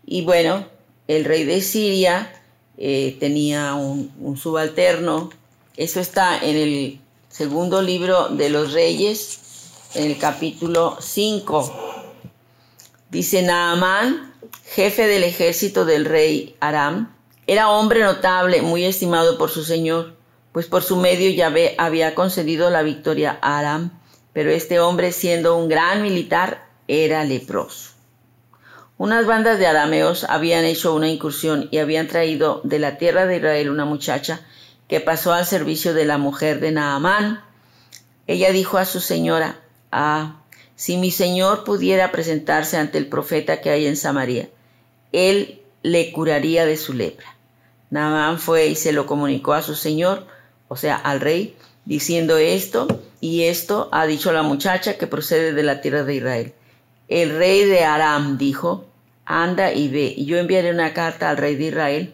Y 0.05 0.23
bueno, 0.23 0.67
el 1.07 1.23
rey 1.23 1.45
de 1.45 1.61
Siria 1.61 2.29
eh, 2.77 3.15
tenía 3.21 3.75
un, 3.75 4.35
subalterno. 4.35 5.29
Eso 5.77 6.01
está 6.01 6.37
en 6.43 6.57
el 6.57 6.99
segundo 7.29 7.81
libro 7.81 8.27
de 8.27 8.49
los 8.49 8.73
reyes, 8.73 9.44
el 9.95 10.17
capítulo 10.17 10.97
5. 10.99 12.03
Dice 13.09 13.41
Naamán, 13.41 14.33
jefe 14.65 15.07
del 15.07 15.23
ejército 15.23 15.85
del 15.85 16.05
rey 16.05 16.55
Aram, 16.59 17.15
era 17.47 17.69
hombre 17.69 18.01
notable, 18.01 18.61
muy 18.61 18.83
estimado 18.85 19.37
por 19.37 19.49
su 19.49 19.63
señor, 19.63 20.15
pues 20.51 20.67
por 20.67 20.83
su 20.83 20.97
medio 20.97 21.29
Yahvé 21.29 21.75
había 21.77 22.15
concedido 22.15 22.69
la 22.69 22.81
victoria 22.81 23.37
a 23.41 23.59
Aram 23.59 23.91
pero 24.35 24.51
este 24.51 24.81
hombre, 24.81 25.13
siendo 25.13 25.55
un 25.55 25.69
gran 25.69 26.01
militar, 26.01 26.67
era 26.89 27.23
leproso. 27.23 27.91
Unas 28.97 29.25
bandas 29.25 29.59
de 29.59 29.65
arameos 29.65 30.25
habían 30.25 30.65
hecho 30.65 30.93
una 30.93 31.07
incursión 31.07 31.69
y 31.71 31.77
habían 31.77 32.09
traído 32.09 32.59
de 32.65 32.79
la 32.79 32.97
tierra 32.97 33.27
de 33.27 33.37
Israel 33.37 33.69
una 33.69 33.85
muchacha 33.85 34.41
que 34.89 34.99
pasó 34.99 35.31
al 35.31 35.45
servicio 35.45 35.93
de 35.93 36.03
la 36.03 36.17
mujer 36.17 36.59
de 36.59 36.73
Naamán. 36.73 37.45
Ella 38.27 38.51
dijo 38.51 38.77
a 38.77 38.83
su 38.83 38.99
señora, 38.99 39.61
Si 40.75 40.97
mi 40.97 41.11
señor 41.11 41.63
pudiera 41.63 42.11
presentarse 42.11 42.77
ante 42.77 42.97
el 42.97 43.07
profeta 43.07 43.61
que 43.61 43.69
hay 43.69 43.85
en 43.85 43.95
Samaria, 43.95 44.49
él 45.11 45.61
le 45.83 46.11
curaría 46.11 46.65
de 46.65 46.75
su 46.75 46.93
lepra. 46.93 47.37
Naamán 47.89 48.39
fue 48.39 48.67
y 48.67 48.75
se 48.75 48.91
lo 48.91 49.05
comunicó 49.05 49.53
a 49.53 49.61
su 49.61 49.75
señor, 49.75 50.27
o 50.67 50.75
sea, 50.75 50.95
al 50.95 51.21
rey, 51.21 51.55
diciendo 51.85 52.37
esto, 52.37 52.87
y 53.21 53.43
esto 53.43 53.87
ha 53.91 54.05
dicho 54.05 54.33
la 54.33 54.43
muchacha 54.43 54.97
que 54.97 55.07
procede 55.07 55.53
de 55.53 55.63
la 55.63 55.79
tierra 55.81 56.03
de 56.03 56.15
Israel. 56.15 56.53
El 57.07 57.37
rey 57.37 57.63
de 57.65 57.85
Aram 57.85 58.37
dijo, 58.37 58.85
anda 59.25 59.71
y 59.73 59.87
ve, 59.87 60.13
y 60.15 60.25
yo 60.25 60.37
enviaré 60.37 60.71
una 60.71 60.93
carta 60.93 61.29
al 61.29 61.37
rey 61.37 61.55
de 61.55 61.65
Israel. 61.65 62.13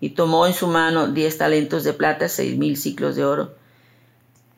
Y 0.00 0.10
tomó 0.10 0.46
en 0.46 0.54
su 0.54 0.66
mano 0.66 1.08
diez 1.08 1.36
talentos 1.36 1.84
de 1.84 1.92
plata, 1.92 2.28
seis 2.28 2.56
mil 2.56 2.76
ciclos 2.78 3.16
de 3.16 3.24
oro. 3.24 3.54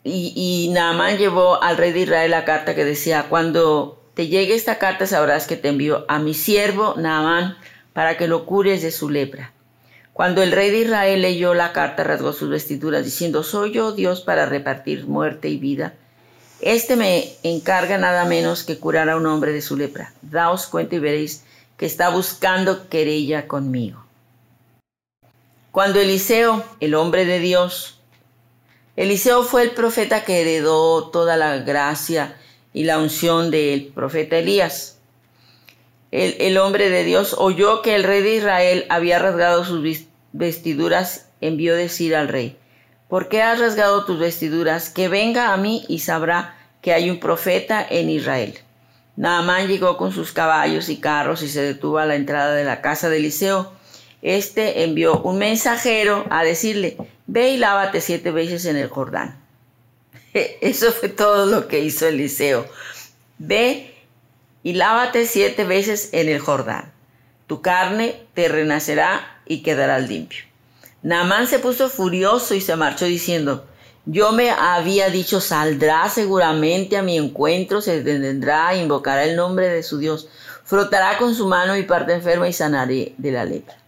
Y, 0.05 0.33
y 0.35 0.73
Naamán 0.73 1.19
llevó 1.19 1.63
al 1.63 1.77
rey 1.77 1.93
de 1.93 2.01
Israel 2.01 2.31
la 2.31 2.45
carta 2.45 2.75
que 2.75 2.85
decía, 2.85 3.27
cuando 3.29 4.03
te 4.15 4.29
llegue 4.29 4.55
esta 4.55 4.79
carta 4.79 5.07
sabrás 5.07 5.47
que 5.47 5.57
te 5.57 5.69
envío 5.69 6.05
a 6.09 6.19
mi 6.19 6.35
siervo 6.35 6.95
Naamán 6.97 7.57
para 7.93 8.17
que 8.17 8.29
lo 8.29 8.45
cures 8.47 8.83
de 8.83 8.91
su 8.91 9.11
lepra. 9.11 9.53
Cuando 10.13 10.43
el 10.43 10.53
rey 10.53 10.71
de 10.71 10.79
Israel 10.81 11.23
leyó 11.23 11.55
la 11.55 11.73
carta, 11.73 12.05
rasgó 12.05 12.33
sus 12.33 12.51
vestiduras, 12.51 13.05
diciendo, 13.05 13.43
¿soy 13.43 13.73
yo 13.73 13.93
Dios 13.93 14.21
para 14.21 14.45
repartir 14.45 15.07
muerte 15.07 15.49
y 15.49 15.57
vida? 15.57 15.95
Este 16.61 16.97
me 16.97 17.33
encarga 17.43 17.97
nada 17.97 18.25
menos 18.27 18.63
que 18.63 18.79
curar 18.79 19.09
a 19.09 19.17
un 19.17 19.27
hombre 19.27 19.53
de 19.53 19.63
su 19.63 19.77
lepra. 19.77 20.13
Daos 20.21 20.67
cuenta 20.67 20.97
y 20.97 20.99
veréis 20.99 21.45
que 21.79 21.87
está 21.87 22.11
buscando 22.11 22.89
querella 22.89 23.49
conmigo. 23.49 24.05
Cuando 25.73 25.99
Eliseo, 25.99 26.63
el 26.81 26.95
hombre 26.95 27.25
de 27.25 27.41
Dios, 27.41 27.99
Eliseo 28.97 29.43
fue 29.43 29.63
el 29.63 29.71
profeta 29.71 30.25
que 30.25 30.43
heredó 30.43 31.09
toda 31.09 31.37
la 31.37 31.59
gracia 31.59 32.37
y 32.75 32.85
la 32.85 32.99
unción 32.99 33.51
del 33.51 33.87
profeta 33.95 34.39
Elías. 34.39 34.99
El, 36.11 36.59
hombre 36.59 36.91
de 36.91 37.05
Dios 37.05 37.35
oyó 37.39 37.81
que 37.81 37.95
el 37.95 38.05
rey 38.05 38.23
de 38.23 38.37
Israel 38.37 38.85
había 38.91 39.19
rasgado 39.19 39.65
sus 39.65 40.07
vestiduras, 40.33 41.31
envió 41.41 41.75
decir 41.75 42.15
al 42.15 42.29
rey, 42.29 42.59
¿por 43.09 43.31
qué 43.31 43.41
has 43.41 43.61
rasgado 43.61 44.05
tus 44.05 44.19
vestiduras? 44.19 44.91
Que 44.91 45.09
venga 45.09 45.55
a 45.55 45.57
mí 45.57 45.87
y 45.89 46.01
sabrá 46.01 46.55
que 46.83 46.93
hay 46.93 47.09
un 47.09 47.19
profeta 47.19 47.87
en 47.89 48.11
Israel. 48.11 48.59
Naamán 49.17 49.69
llegó 49.69 49.97
con 49.97 50.13
sus 50.13 50.33
caballos 50.33 50.91
y 50.91 50.99
carros 50.99 51.43
y 51.43 51.49
se 51.49 51.63
detuvo 51.63 51.97
a 51.97 52.05
la 52.05 52.17
entrada 52.17 52.55
de 52.55 52.65
la 52.65 52.83
casa 52.83 53.09
de 53.09 53.17
Eliseo. 53.17 53.73
Este 54.23 54.85
envió 54.85 55.21
un 55.23 55.39
mensajero 55.39 56.25
a 56.31 56.45
decirle, 56.45 56.97
ve 57.27 57.51
y 57.51 57.57
lávate 57.57 58.01
siete 58.01 58.31
veces 58.31 58.65
en 58.67 58.77
el 58.77 58.89
Jordán. 58.89 59.37
Eso 60.33 60.93
fue 60.93 61.09
todo 61.09 61.47
lo 61.47 61.67
que 61.67 61.81
hizo 61.81 62.07
Eliseo. 62.07 62.67
Ve 63.39 63.95
y 64.63 64.75
lávate 64.75 65.27
siete 65.27 65.65
veces 65.65 66.11
en 66.13 66.29
el 66.29 66.39
Jordán. 66.39 66.93
Tu 67.49 67.61
carne 67.61 68.21
te 68.35 68.49
renacerá 68.49 69.41
y 69.45 69.63
quedarás 69.63 70.09
limpio. 70.09 70.45
Naamán 71.03 71.49
se 71.49 71.59
puso 71.59 71.91
furioso 71.91 72.55
y 72.55 72.61
se 72.61 72.77
marchó 72.77 73.07
diciendo, 73.07 73.67
yo 74.07 74.33
me 74.33 74.51
había 74.51 75.11
dicho, 75.11 75.41
saldrá 75.41 76.09
seguramente 76.09 76.97
a 76.97 77.03
mi 77.03 77.19
encuentro, 77.19 77.81
se 77.81 78.03
detendrá, 78.03 78.75
invocará 78.77 79.25
el 79.25 79.35
nombre 79.35 79.69
de 79.69 79.83
su 79.83 79.99
Dios, 79.99 80.29
frotará 80.65 81.19
con 81.19 81.35
su 81.35 81.49
mano 81.49 81.75
mi 81.75 81.83
parte 81.83 82.13
enferma 82.13 82.49
y 82.49 82.53
sanaré 82.53 83.15
de 83.19 83.33
la 83.33 83.45
lepra. 83.45 83.82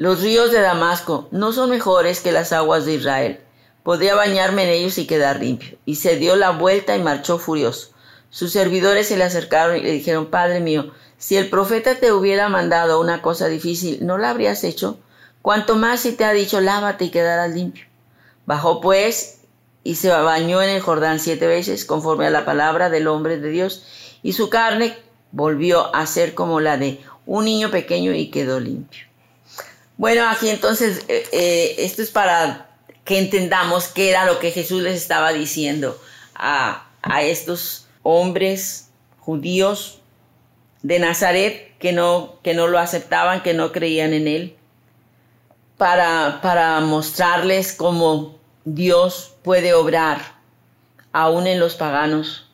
Los 0.00 0.22
ríos 0.22 0.50
de 0.50 0.62
Damasco 0.62 1.28
no 1.30 1.52
son 1.52 1.68
mejores 1.68 2.22
que 2.22 2.32
las 2.32 2.54
aguas 2.54 2.86
de 2.86 2.94
Israel. 2.94 3.40
Podría 3.82 4.14
bañarme 4.14 4.62
en 4.62 4.70
ellos 4.70 4.96
y 4.96 5.06
quedar 5.06 5.40
limpio. 5.40 5.76
Y 5.84 5.96
se 5.96 6.16
dio 6.16 6.36
la 6.36 6.52
vuelta 6.52 6.96
y 6.96 7.02
marchó 7.02 7.36
furioso. 7.38 7.90
Sus 8.30 8.50
servidores 8.50 9.08
se 9.08 9.18
le 9.18 9.24
acercaron 9.24 9.76
y 9.76 9.82
le 9.82 9.92
dijeron, 9.92 10.30
Padre 10.30 10.60
mío, 10.60 10.90
si 11.18 11.36
el 11.36 11.50
profeta 11.50 11.96
te 11.96 12.12
hubiera 12.12 12.48
mandado 12.48 12.98
una 12.98 13.20
cosa 13.20 13.48
difícil, 13.48 13.98
¿no 14.00 14.16
la 14.16 14.30
habrías 14.30 14.64
hecho? 14.64 14.98
Cuanto 15.42 15.76
más 15.76 16.00
si 16.00 16.12
te 16.12 16.24
ha 16.24 16.32
dicho, 16.32 16.62
lávate 16.62 17.04
y 17.04 17.10
quedarás 17.10 17.50
limpio. 17.50 17.84
Bajó 18.46 18.80
pues 18.80 19.40
y 19.84 19.96
se 19.96 20.08
bañó 20.08 20.62
en 20.62 20.70
el 20.70 20.80
Jordán 20.80 21.20
siete 21.20 21.46
veces, 21.46 21.84
conforme 21.84 22.26
a 22.26 22.30
la 22.30 22.46
palabra 22.46 22.88
del 22.88 23.06
hombre 23.06 23.38
de 23.38 23.50
Dios, 23.50 23.84
y 24.22 24.32
su 24.32 24.48
carne 24.48 24.96
volvió 25.30 25.94
a 25.94 26.06
ser 26.06 26.32
como 26.32 26.60
la 26.60 26.78
de 26.78 27.02
un 27.26 27.44
niño 27.44 27.70
pequeño 27.70 28.14
y 28.14 28.30
quedó 28.30 28.60
limpio. 28.60 29.09
Bueno, 30.00 30.26
aquí 30.30 30.48
entonces, 30.48 31.04
eh, 31.08 31.28
eh, 31.30 31.74
esto 31.76 32.00
es 32.00 32.10
para 32.10 32.70
que 33.04 33.18
entendamos 33.18 33.88
qué 33.88 34.08
era 34.08 34.24
lo 34.24 34.38
que 34.38 34.50
Jesús 34.50 34.80
les 34.80 34.94
estaba 34.94 35.30
diciendo 35.34 36.00
a, 36.34 36.86
estos 37.20 37.86
hombres 38.02 38.88
judíos 39.18 40.00
de 40.80 41.00
Nazaret 41.00 41.76
que 41.78 41.92
no, 41.92 42.38
que 42.42 42.54
no 42.54 42.66
lo 42.66 42.78
aceptaban, 42.78 43.42
que 43.42 43.52
no 43.52 43.72
creían 43.72 44.14
en 44.14 44.26
él, 44.26 44.56
para, 45.76 46.40
para 46.40 46.80
mostrarles 46.80 47.74
cómo 47.74 48.38
Dios 48.64 49.34
puede 49.42 49.74
obrar 49.74 50.40
aún 51.12 51.46
en 51.46 51.60
los 51.60 51.74
paganos, 51.74 52.48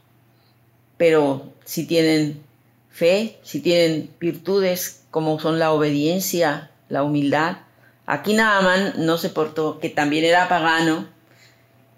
pero 0.96 1.52
si 1.64 1.86
tienen 1.86 2.42
fe, 2.90 3.38
si 3.44 3.60
tienen 3.60 4.10
virtudes 4.18 5.04
como 5.12 5.38
son 5.38 5.60
la 5.60 5.70
obediencia, 5.70 6.72
la 6.88 7.02
humildad. 7.02 7.58
Aquí 8.06 8.34
Naaman 8.34 8.94
no 8.98 9.18
se 9.18 9.30
portó, 9.30 9.80
que 9.80 9.88
también 9.88 10.24
era 10.24 10.48
pagano, 10.48 11.06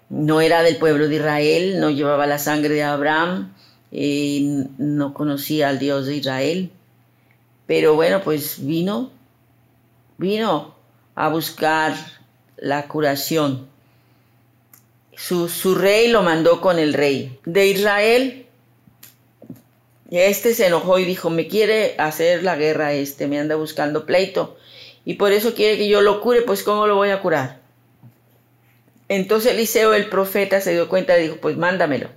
no 0.09 0.41
era 0.41 0.63
del 0.63 0.77
pueblo 0.77 1.07
de 1.07 1.15
Israel, 1.15 1.79
no 1.79 1.91
llevaba 1.91 2.25
la 2.25 2.39
sangre 2.39 2.73
de 2.73 2.83
Abraham, 2.83 3.53
eh, 3.91 4.65
no 4.77 5.13
conocía 5.13 5.69
al 5.69 5.77
Dios 5.77 6.07
de 6.07 6.15
Israel. 6.15 6.71
Pero 7.67 7.93
bueno, 7.93 8.21
pues 8.23 8.65
vino, 8.65 9.11
vino 10.17 10.75
a 11.13 11.29
buscar 11.29 11.93
la 12.57 12.87
curación. 12.87 13.67
Su, 15.15 15.47
su 15.47 15.75
rey 15.75 16.07
lo 16.07 16.23
mandó 16.23 16.59
con 16.59 16.79
el 16.79 16.93
rey 16.93 17.37
de 17.45 17.67
Israel. 17.67 18.45
Este 20.09 20.55
se 20.55 20.65
enojó 20.65 20.97
y 20.97 21.05
dijo, 21.05 21.29
me 21.29 21.47
quiere 21.47 21.93
hacer 21.99 22.41
la 22.41 22.55
guerra 22.55 22.93
este, 22.93 23.27
me 23.27 23.39
anda 23.39 23.55
buscando 23.55 24.07
pleito 24.07 24.57
y 25.09 25.15
por 25.15 25.31
eso 25.31 25.55
quiere 25.55 25.75
que 25.75 25.87
yo 25.87 26.01
lo 26.01 26.21
cure, 26.21 26.43
pues 26.43 26.61
¿cómo 26.61 26.85
lo 26.85 26.95
voy 26.95 27.09
a 27.09 27.19
curar? 27.19 27.61
Entonces 29.07 29.53
Eliseo, 29.53 29.95
el 29.95 30.07
profeta, 30.07 30.61
se 30.61 30.73
dio 30.73 30.87
cuenta 30.87 31.17
y 31.17 31.23
dijo, 31.23 31.37
pues 31.37 31.57
mándamelo. 31.57 32.11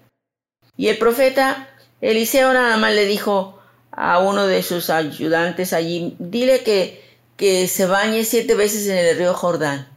Y 0.76 0.88
el 0.88 0.98
profeta 0.98 1.70
Eliseo 2.02 2.52
nada 2.52 2.76
más 2.76 2.92
le 2.94 3.06
dijo 3.06 3.58
a 3.92 4.18
uno 4.18 4.46
de 4.46 4.62
sus 4.62 4.90
ayudantes 4.90 5.72
allí, 5.72 6.16
dile 6.18 6.64
que, 6.64 7.02
que 7.38 7.66
se 7.66 7.86
bañe 7.86 8.24
siete 8.24 8.54
veces 8.54 8.86
en 8.86 8.98
el 8.98 9.16
río 9.16 9.32
Jordán 9.32 9.88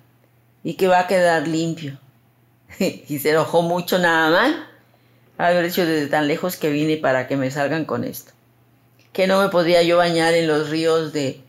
y 0.63 0.75
que 0.75 0.87
va 0.87 0.99
a 0.99 1.07
quedar 1.07 1.49
limpio. 1.49 1.99
y 2.79 3.19
se 3.19 3.31
enojó 3.31 3.61
mucho 3.61 3.99
nada 3.99 4.29
más 4.29 4.55
haber 5.37 5.65
hecho 5.65 5.85
desde 5.85 6.07
tan 6.07 6.29
lejos 6.29 6.55
que 6.55 6.69
vine 6.69 6.95
para 6.95 7.27
que 7.27 7.35
me 7.35 7.51
salgan 7.51 7.83
con 7.83 8.05
esto. 8.05 8.31
Que 9.11 9.27
no 9.27 9.41
me 9.41 9.49
podía 9.49 9.83
yo 9.83 9.97
bañar 9.97 10.33
en 10.33 10.47
los 10.47 10.69
ríos 10.69 11.11
de, 11.11 11.43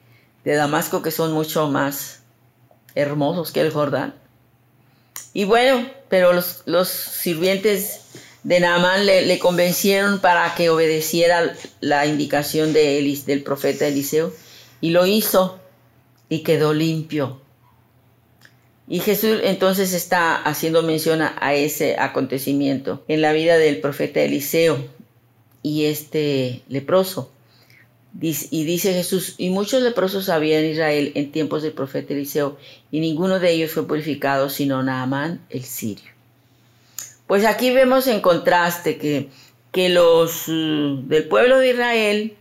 de 0.47 0.55
Damasco 0.55 1.03
que 1.03 1.11
son 1.11 1.33
mucho 1.33 1.67
más 1.67 2.21
hermosos 2.95 3.51
que 3.51 3.61
el 3.61 3.73
Jordán. 3.73 4.15
Y 5.35 5.45
bueno, 5.45 5.91
pero 6.09 6.33
los, 6.33 6.89
sirvientes 6.89 8.03
de 8.45 8.61
Naamán 8.61 9.07
le, 9.07 9.39
convencieron 9.41 10.21
para 10.21 10.55
que 10.55 10.71
obedeciera 10.71 11.53
la 11.81 12.07
indicación 12.07 12.73
de 12.73 12.99
Elis, 12.99 13.27
del 13.27 13.43
profeta 13.43 13.89
Eliseo 13.89 14.33
y 14.81 14.91
lo 14.91 15.05
hizo 15.05 15.59
y 16.29 16.45
quedó 16.45 16.73
limpio. 16.73 17.41
Y 18.87 19.01
Jesús 19.01 19.41
entonces 19.43 19.95
está 19.95 20.37
haciendo 20.37 20.85
mención 20.85 21.23
a 21.23 21.55
ese 21.55 21.97
acontecimiento 21.99 23.05
en 23.09 23.21
la 23.21 23.33
vida 23.33 23.59
del 23.59 23.81
profeta 23.81 24.21
Eliseo 24.21 24.79
y 25.61 25.87
este 25.87 26.63
leproso. 26.69 27.33
Y 28.19 28.65
dice 28.65 28.95
Jesús, 28.95 29.35
y 29.37 29.51
muchos 29.51 29.83
leprosos 29.83 30.31
había 30.31 30.61
en 30.61 30.71
Israel 30.71 31.13
en 31.15 31.33
tiempos 31.33 31.63
del 31.63 31.73
profeta 31.73 32.15
Eliseo, 32.15 32.57
y 32.91 33.01
ninguno 33.01 33.41
de 33.41 33.51
ellos 33.51 33.73
fue 33.73 33.87
purificado, 33.87 34.49
sino 34.49 34.83
Naamán 34.83 35.45
el 35.51 35.65
sirio. 35.65 36.11
Pues 37.27 37.45
aquí 37.45 37.73
vemos 37.73 38.07
en 38.07 38.21
contraste 38.21 38.97
que, 38.97 39.29
que 39.73 39.91
los 39.91 40.49
uh, 40.49 41.03
del 41.07 41.25
pueblo 41.25 41.59
de 41.59 41.71
Israel, 41.71 42.37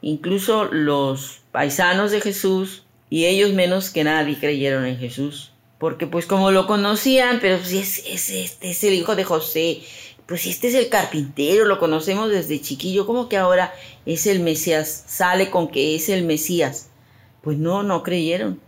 incluso 0.00 0.64
los 0.64 1.40
paisanos 1.52 2.10
de 2.10 2.20
Jesús, 2.20 2.84
y 3.10 3.26
ellos 3.26 3.52
menos 3.52 3.90
que 3.90 4.04
nadie 4.04 4.38
creyeron 4.38 4.86
en 4.86 4.98
Jesús. 4.98 5.52
Porque 5.78 6.06
pues 6.06 6.26
como 6.26 6.50
lo 6.50 6.66
conocían, 6.66 7.38
pero 7.40 7.62
si 7.62 7.78
es, 7.78 8.04
es, 8.06 8.30
este 8.30 8.70
es 8.70 8.82
el 8.84 8.94
hijo 8.94 9.14
de 9.14 9.24
José, 9.24 9.80
pues 10.28 10.44
este 10.44 10.68
es 10.68 10.74
el 10.74 10.90
carpintero, 10.90 11.64
lo 11.64 11.78
conocemos 11.78 12.28
desde 12.28 12.60
chiquillo, 12.60 13.06
como 13.06 13.30
que 13.30 13.38
ahora 13.38 13.72
es 14.04 14.26
el 14.26 14.40
Mesías, 14.40 15.04
sale 15.06 15.48
con 15.48 15.68
que 15.68 15.94
es 15.94 16.10
el 16.10 16.22
Mesías. 16.22 16.90
Pues 17.40 17.56
no, 17.56 17.82
no 17.82 18.02
creyeron. 18.02 18.60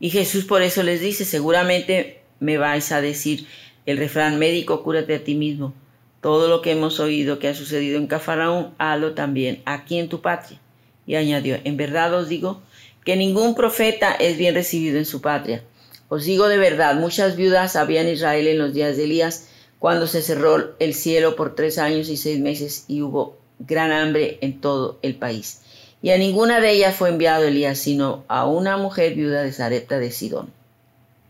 Y 0.00 0.08
Jesús 0.08 0.46
por 0.46 0.62
eso 0.62 0.82
les 0.82 1.02
dice, 1.02 1.26
seguramente 1.26 2.22
me 2.40 2.56
vais 2.56 2.90
a 2.92 3.02
decir 3.02 3.46
el 3.84 3.98
refrán 3.98 4.38
médico, 4.38 4.82
cúrate 4.82 5.14
a 5.16 5.22
ti 5.22 5.34
mismo. 5.34 5.74
Todo 6.22 6.48
lo 6.48 6.62
que 6.62 6.70
hemos 6.72 6.98
oído 6.98 7.38
que 7.38 7.48
ha 7.48 7.54
sucedido 7.54 7.98
en 7.98 8.06
Cafarnaúm, 8.06 8.70
halo 8.78 9.12
también 9.12 9.60
aquí 9.66 9.98
en 9.98 10.08
tu 10.08 10.22
patria. 10.22 10.58
Y 11.06 11.16
añadió, 11.16 11.58
en 11.64 11.76
verdad 11.76 12.14
os 12.14 12.30
digo 12.30 12.62
que 13.04 13.16
ningún 13.16 13.54
profeta 13.54 14.12
es 14.12 14.38
bien 14.38 14.54
recibido 14.54 14.96
en 14.96 15.04
su 15.04 15.20
patria. 15.20 15.62
Os 16.08 16.24
digo 16.24 16.48
de 16.48 16.56
verdad, 16.56 16.94
muchas 16.94 17.36
viudas 17.36 17.76
había 17.76 18.00
en 18.00 18.08
Israel 18.08 18.46
en 18.48 18.56
los 18.56 18.72
días 18.72 18.96
de 18.96 19.04
Elías, 19.04 19.48
cuando 19.78 20.06
se 20.06 20.22
cerró 20.22 20.74
el 20.78 20.94
cielo 20.94 21.36
por 21.36 21.54
tres 21.54 21.78
años 21.78 22.08
y 22.08 22.16
seis 22.16 22.40
meses 22.40 22.84
y 22.88 23.02
hubo 23.02 23.36
gran 23.58 23.92
hambre 23.92 24.38
en 24.40 24.60
todo 24.60 24.98
el 25.02 25.14
país. 25.14 25.62
Y 26.02 26.10
a 26.10 26.18
ninguna 26.18 26.60
de 26.60 26.70
ellas 26.70 26.94
fue 26.94 27.08
enviado 27.08 27.44
Elías, 27.44 27.78
sino 27.78 28.24
a 28.28 28.46
una 28.46 28.76
mujer 28.76 29.14
viuda 29.14 29.42
de 29.42 29.52
Zarepta 29.52 29.98
de 29.98 30.12
Sidón. 30.12 30.52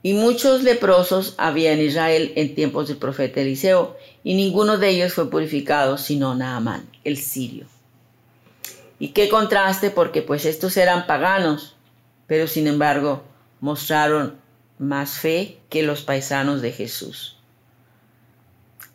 Y 0.03 0.13
muchos 0.13 0.63
leprosos 0.63 1.35
había 1.39 1.73
en 1.73 1.81
Israel 1.81 2.33
en 2.37 2.55
tiempos 2.55 2.89
del 2.89 2.99
profeta 2.99 3.41
Eliseo, 3.41 3.97
y 4.23 4.35
ninguno 4.35 4.79
de 4.79 4.91
ellos 4.91 5.15
fue 5.15 5.31
purificado, 5.31 5.99
sino 5.99 6.35
Naamán, 6.35 6.89
el 7.05 7.17
sirio. 7.17 7.67
Y 8.99 9.09
qué 9.09 9.29
contraste, 9.29 9.91
porque 9.91 10.23
pues 10.23 10.45
estos 10.45 10.77
eran 10.77 11.07
paganos, 11.07 11.77
pero 12.27 12.47
sin 12.47 12.67
embargo 12.67 13.23
mostraron 13.61 14.37
más 14.79 15.19
fe 15.19 15.59
que 15.71 15.83
los 15.83 16.03
paisanos 16.03 16.63
de 16.63 16.73
Jesús. 16.73 17.38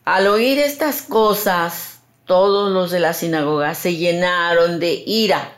Al 0.05 0.27
oír 0.27 0.59
estas 0.59 1.01
cosas, 1.01 2.01
todos 2.25 2.69
los 2.73 2.91
de 2.91 2.99
la 2.99 3.13
sinagoga 3.13 3.73
se 3.73 3.95
llenaron 3.95 4.81
de 4.81 5.01
ira. 5.05 5.53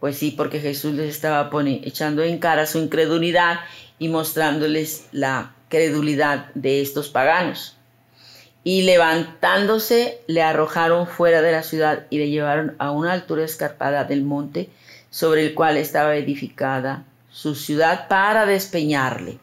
Pues 0.00 0.18
sí, 0.18 0.32
porque 0.32 0.58
Jesús 0.58 0.94
les 0.94 1.08
estaba 1.10 1.50
echando 1.84 2.24
en 2.24 2.38
cara 2.38 2.66
su 2.66 2.78
incredulidad 2.78 3.60
y 4.00 4.08
mostrándoles 4.08 5.06
la 5.12 5.54
credulidad 5.68 6.46
de 6.54 6.82
estos 6.82 7.10
paganos. 7.10 7.76
Y 8.64 8.82
levantándose, 8.82 10.20
le 10.26 10.42
arrojaron 10.42 11.06
fuera 11.06 11.40
de 11.40 11.52
la 11.52 11.62
ciudad 11.62 12.06
y 12.10 12.18
le 12.18 12.30
llevaron 12.30 12.74
a 12.78 12.90
una 12.90 13.12
altura 13.12 13.44
escarpada 13.44 14.02
del 14.02 14.24
monte 14.24 14.68
sobre 15.10 15.46
el 15.46 15.54
cual 15.54 15.76
estaba 15.76 16.16
edificada 16.16 17.04
su 17.30 17.54
ciudad 17.54 18.08
para 18.08 18.46
despeñarle. 18.46 19.38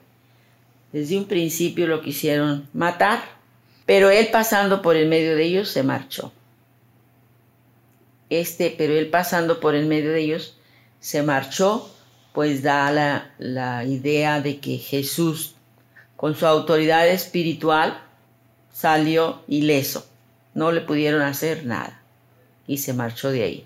Desde 0.91 1.17
un 1.17 1.25
principio 1.25 1.87
lo 1.87 2.01
quisieron 2.01 2.67
matar, 2.73 3.40
pero 3.85 4.09
él 4.09 4.29
pasando 4.31 4.81
por 4.81 4.95
el 4.95 5.07
medio 5.07 5.35
de 5.35 5.43
ellos 5.43 5.69
se 5.69 5.83
marchó. 5.83 6.31
Este, 8.29 8.73
pero 8.77 8.93
él 8.93 9.09
pasando 9.09 9.59
por 9.59 9.75
el 9.75 9.87
medio 9.87 10.11
de 10.11 10.21
ellos 10.21 10.55
se 11.01 11.23
marchó, 11.23 11.93
pues 12.31 12.63
da 12.63 12.91
la, 12.91 13.83
idea 13.85 14.39
de 14.39 14.59
que 14.59 14.77
Jesús, 14.77 15.55
con 16.15 16.35
su 16.35 16.45
autoridad 16.45 17.07
espiritual, 17.07 18.01
salió 18.73 19.41
ileso. 19.47 20.05
No 20.53 20.71
le 20.71 20.81
pudieron 20.81 21.21
hacer 21.21 21.65
nada 21.65 22.01
y 22.67 22.77
se 22.77 22.93
marchó 22.93 23.31
de 23.31 23.43
ahí. 23.43 23.65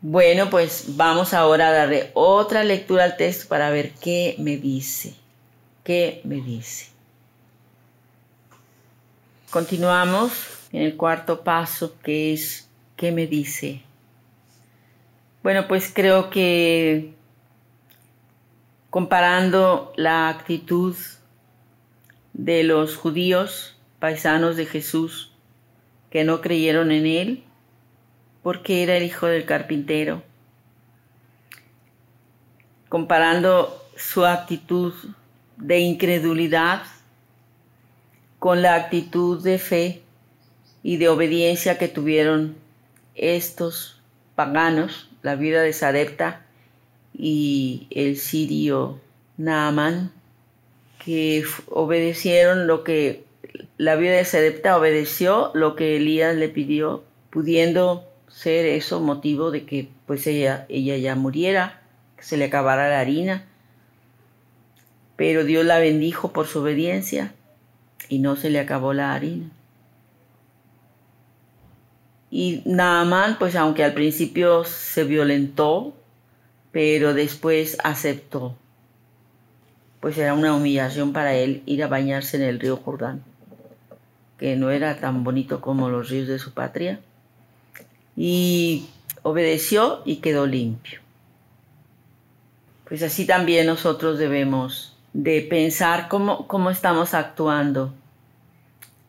Bueno, 0.00 0.50
pues 0.50 0.96
vamos 0.96 1.34
ahora 1.34 1.68
a 1.68 1.72
darle 1.72 2.10
otra 2.14 2.64
lectura 2.64 3.04
al 3.04 3.16
texto 3.16 3.48
para 3.48 3.70
ver 3.70 3.92
qué 3.92 4.34
me 4.38 4.56
dice. 4.56 5.14
¿Qué 5.84 6.20
me 6.24 6.36
dice? 6.36 6.86
Continuamos 9.52 10.32
en 10.72 10.80
el 10.80 10.96
cuarto 10.96 11.44
paso 11.44 11.94
que 12.02 12.32
es 12.32 12.70
¿qué 12.96 13.12
me 13.12 13.26
dice? 13.26 13.82
Bueno, 15.42 15.68
pues 15.68 15.92
creo 15.94 16.30
que 16.30 17.12
comparando 18.88 19.92
la 19.96 20.30
actitud 20.30 20.96
de 22.32 22.64
los 22.64 22.96
judíos 22.96 23.76
paisanos 23.98 24.56
de 24.56 24.64
Jesús 24.64 25.32
que 26.08 26.24
no 26.24 26.40
creyeron 26.40 26.90
en 26.90 27.04
él 27.04 27.44
porque 28.42 28.82
era 28.82 28.96
el 28.96 29.02
hijo 29.02 29.26
del 29.26 29.44
carpintero. 29.44 30.22
Comparando 32.88 33.86
su 33.96 34.24
actitud 34.24 34.94
de 35.58 35.80
incredulidad 35.80 36.84
con 38.42 38.60
la 38.60 38.74
actitud 38.74 39.40
de 39.40 39.56
fe 39.56 40.02
y 40.82 40.96
de 40.96 41.08
obediencia 41.08 41.78
que 41.78 41.86
tuvieron 41.86 42.56
estos 43.14 44.00
paganos, 44.34 45.08
la 45.22 45.36
vida 45.36 45.62
de 45.62 45.72
Sarepta 45.72 46.44
y 47.14 47.86
el 47.90 48.16
sirio 48.16 48.98
Naaman, 49.36 50.10
que 51.04 51.44
obedecieron 51.68 52.66
lo 52.66 52.82
que 52.82 53.22
la 53.76 53.94
vida 53.94 54.16
de 54.16 54.24
Sarepta 54.24 54.76
obedeció 54.76 55.52
lo 55.54 55.76
que 55.76 55.96
Elías 55.98 56.34
le 56.34 56.48
pidió, 56.48 57.04
pudiendo 57.30 58.08
ser 58.26 58.66
eso 58.66 58.98
motivo 58.98 59.52
de 59.52 59.66
que 59.66 59.88
pues 60.04 60.26
ella, 60.26 60.66
ella 60.68 60.96
ya 60.96 61.14
muriera, 61.14 61.80
que 62.16 62.24
se 62.24 62.36
le 62.36 62.46
acabara 62.46 62.88
la 62.88 62.98
harina. 62.98 63.46
Pero 65.14 65.44
Dios 65.44 65.64
la 65.64 65.78
bendijo 65.78 66.32
por 66.32 66.48
su 66.48 66.58
obediencia 66.58 67.32
y 68.08 68.18
no 68.18 68.36
se 68.36 68.50
le 68.50 68.60
acabó 68.60 68.92
la 68.92 69.14
harina. 69.14 69.50
Y 72.30 72.62
Naaman, 72.64 73.38
pues 73.38 73.56
aunque 73.56 73.84
al 73.84 73.92
principio 73.92 74.64
se 74.64 75.04
violentó, 75.04 75.94
pero 76.70 77.12
después 77.12 77.76
aceptó. 77.84 78.56
Pues 80.00 80.16
era 80.18 80.34
una 80.34 80.54
humillación 80.54 81.12
para 81.12 81.34
él 81.34 81.62
ir 81.66 81.84
a 81.84 81.88
bañarse 81.88 82.38
en 82.38 82.42
el 82.44 82.58
río 82.58 82.78
Jordán, 82.78 83.22
que 84.38 84.56
no 84.56 84.70
era 84.70 84.98
tan 84.98 85.24
bonito 85.24 85.60
como 85.60 85.90
los 85.90 86.08
ríos 86.08 86.26
de 86.26 86.38
su 86.38 86.52
patria 86.52 87.00
y 88.16 88.86
obedeció 89.22 90.02
y 90.04 90.16
quedó 90.16 90.46
limpio. 90.46 91.00
Pues 92.88 93.02
así 93.02 93.26
también 93.26 93.66
nosotros 93.66 94.18
debemos 94.18 94.91
de 95.12 95.42
pensar 95.42 96.08
cómo, 96.08 96.46
cómo 96.46 96.70
estamos 96.70 97.14
actuando, 97.14 97.94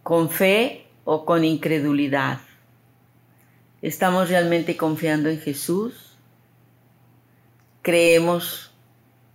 con 0.04 0.30
fe 0.30 0.86
o 1.06 1.26
con 1.26 1.46
incredulidad. 1.46 2.40
¿Estamos 3.82 4.30
realmente 4.30 4.78
confiando 4.78 5.30
en 5.30 5.40
Jesús? 5.40 6.16
¿Creemos, 7.82 8.72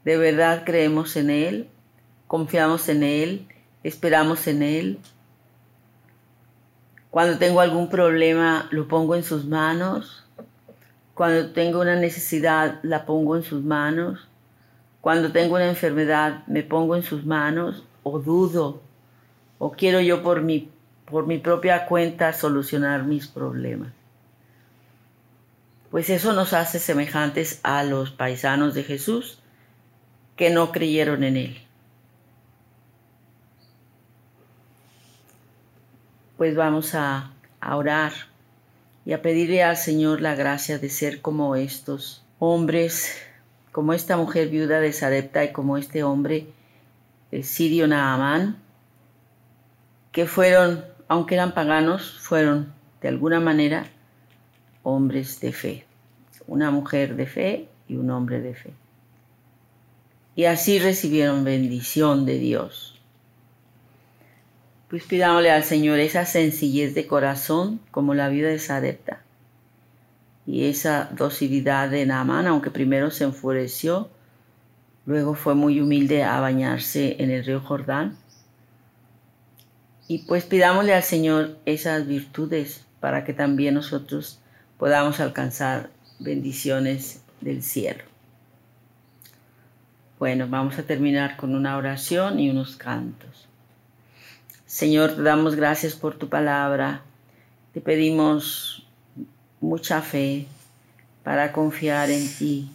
de 0.04 0.16
verdad 0.16 0.62
creemos 0.64 1.16
en 1.16 1.30
Él? 1.30 1.68
¿Confiamos 2.26 2.88
en 2.88 3.02
Él? 3.02 3.48
¿Esperamos 3.82 4.46
en 4.46 4.62
Él? 4.62 4.98
Cuando 7.10 7.38
tengo 7.38 7.60
algún 7.60 7.88
problema, 7.88 8.68
lo 8.70 8.86
pongo 8.86 9.14
en 9.14 9.24
sus 9.24 9.46
manos. 9.46 10.24
Cuando 11.14 11.50
tengo 11.52 11.80
una 11.80 11.96
necesidad, 11.96 12.80
la 12.82 13.06
pongo 13.06 13.36
en 13.36 13.42
sus 13.42 13.62
manos. 13.62 14.27
Cuando 15.00 15.32
tengo 15.32 15.54
una 15.54 15.68
enfermedad, 15.68 16.46
me 16.46 16.62
pongo 16.62 16.96
en 16.96 17.02
sus 17.02 17.24
manos 17.24 17.84
o 18.02 18.18
dudo 18.18 18.82
o 19.58 19.72
quiero 19.72 20.00
yo 20.00 20.22
por 20.22 20.42
mi, 20.42 20.70
por 21.04 21.26
mi 21.26 21.38
propia 21.38 21.86
cuenta 21.86 22.32
solucionar 22.32 23.04
mis 23.04 23.26
problemas. 23.26 23.92
Pues 25.90 26.10
eso 26.10 26.32
nos 26.32 26.52
hace 26.52 26.78
semejantes 26.78 27.60
a 27.62 27.82
los 27.82 28.10
paisanos 28.10 28.74
de 28.74 28.84
Jesús 28.84 29.38
que 30.36 30.50
no 30.50 30.70
creyeron 30.70 31.24
en 31.24 31.36
Él. 31.36 31.68
pues 36.38 36.54
vamos 36.54 36.94
a, 36.94 37.32
orar 37.60 38.12
y 39.04 39.12
a 39.12 39.20
pedirle 39.20 39.64
al 39.64 39.76
Señor 39.76 40.20
la 40.20 40.36
gracia 40.36 40.78
de 40.78 40.88
ser 40.88 41.20
como 41.20 41.56
estos 41.56 42.22
hombres, 42.38 43.20
como 43.78 43.92
esta 43.92 44.16
mujer 44.16 44.48
viuda 44.48 44.80
de 44.80 44.92
Sarepta 44.92 45.44
y 45.44 45.52
como 45.52 45.78
este 45.78 46.02
hombre 46.02 46.48
el 47.30 47.44
sirio 47.44 47.86
Naamán, 47.86 48.56
que 50.10 50.26
fueron, 50.26 50.84
aunque 51.06 51.36
eran 51.36 51.54
paganos, 51.54 52.18
fueron 52.18 52.72
de 53.00 53.06
alguna 53.06 53.38
manera 53.38 53.86
hombres 54.82 55.40
de 55.40 55.52
fe, 55.52 55.86
una 56.48 56.72
mujer 56.72 57.14
de 57.14 57.26
fe 57.26 57.68
y 57.86 57.94
un 57.94 58.10
hombre 58.10 58.40
de 58.40 58.54
fe. 58.54 58.72
Y 60.34 60.46
así 60.46 60.80
recibieron 60.80 61.44
bendición 61.44 62.26
de 62.26 62.40
Dios. 62.40 63.00
Pues 64.88 65.04
pidámosle 65.04 65.52
al 65.52 65.62
Señor 65.62 66.00
esa 66.00 66.26
sencillez 66.26 66.96
de 66.96 67.06
corazón 67.06 67.78
como 67.92 68.14
la 68.14 68.28
vida 68.28 68.48
de 68.48 68.58
Sarepta 68.58 69.22
y 70.48 70.64
esa 70.64 71.10
docilidad 71.12 71.90
de 71.90 72.06
Naamán, 72.06 72.46
aunque 72.46 72.70
primero 72.70 73.10
se 73.10 73.24
enfureció, 73.24 74.08
luego 75.04 75.34
fue 75.34 75.54
muy 75.54 75.78
humilde 75.78 76.24
a 76.24 76.40
bañarse 76.40 77.16
en 77.22 77.30
el 77.30 77.44
río 77.44 77.60
Jordán. 77.60 78.16
Y 80.08 80.20
pues 80.20 80.44
pidámosle 80.44 80.94
al 80.94 81.02
Señor 81.02 81.58
esas 81.66 82.06
virtudes 82.06 82.86
para 82.98 83.24
que 83.24 83.34
también 83.34 83.74
nosotros 83.74 84.40
podamos 84.78 85.20
alcanzar 85.20 85.90
bendiciones 86.18 87.20
del 87.42 87.62
cielo. 87.62 88.04
Bueno, 90.18 90.46
vamos 90.48 90.78
a 90.78 90.82
terminar 90.82 91.36
con 91.36 91.54
una 91.54 91.76
oración 91.76 92.40
y 92.40 92.48
unos 92.48 92.76
cantos. 92.76 93.48
Señor, 94.64 95.14
te 95.14 95.22
damos 95.22 95.56
gracias 95.56 95.94
por 95.94 96.16
tu 96.16 96.30
palabra. 96.30 97.02
Te 97.74 97.82
pedimos 97.82 98.87
mucha 99.60 100.02
fe 100.02 100.46
para 101.22 101.52
confiar 101.52 102.10
en 102.10 102.28
ti, 102.28 102.70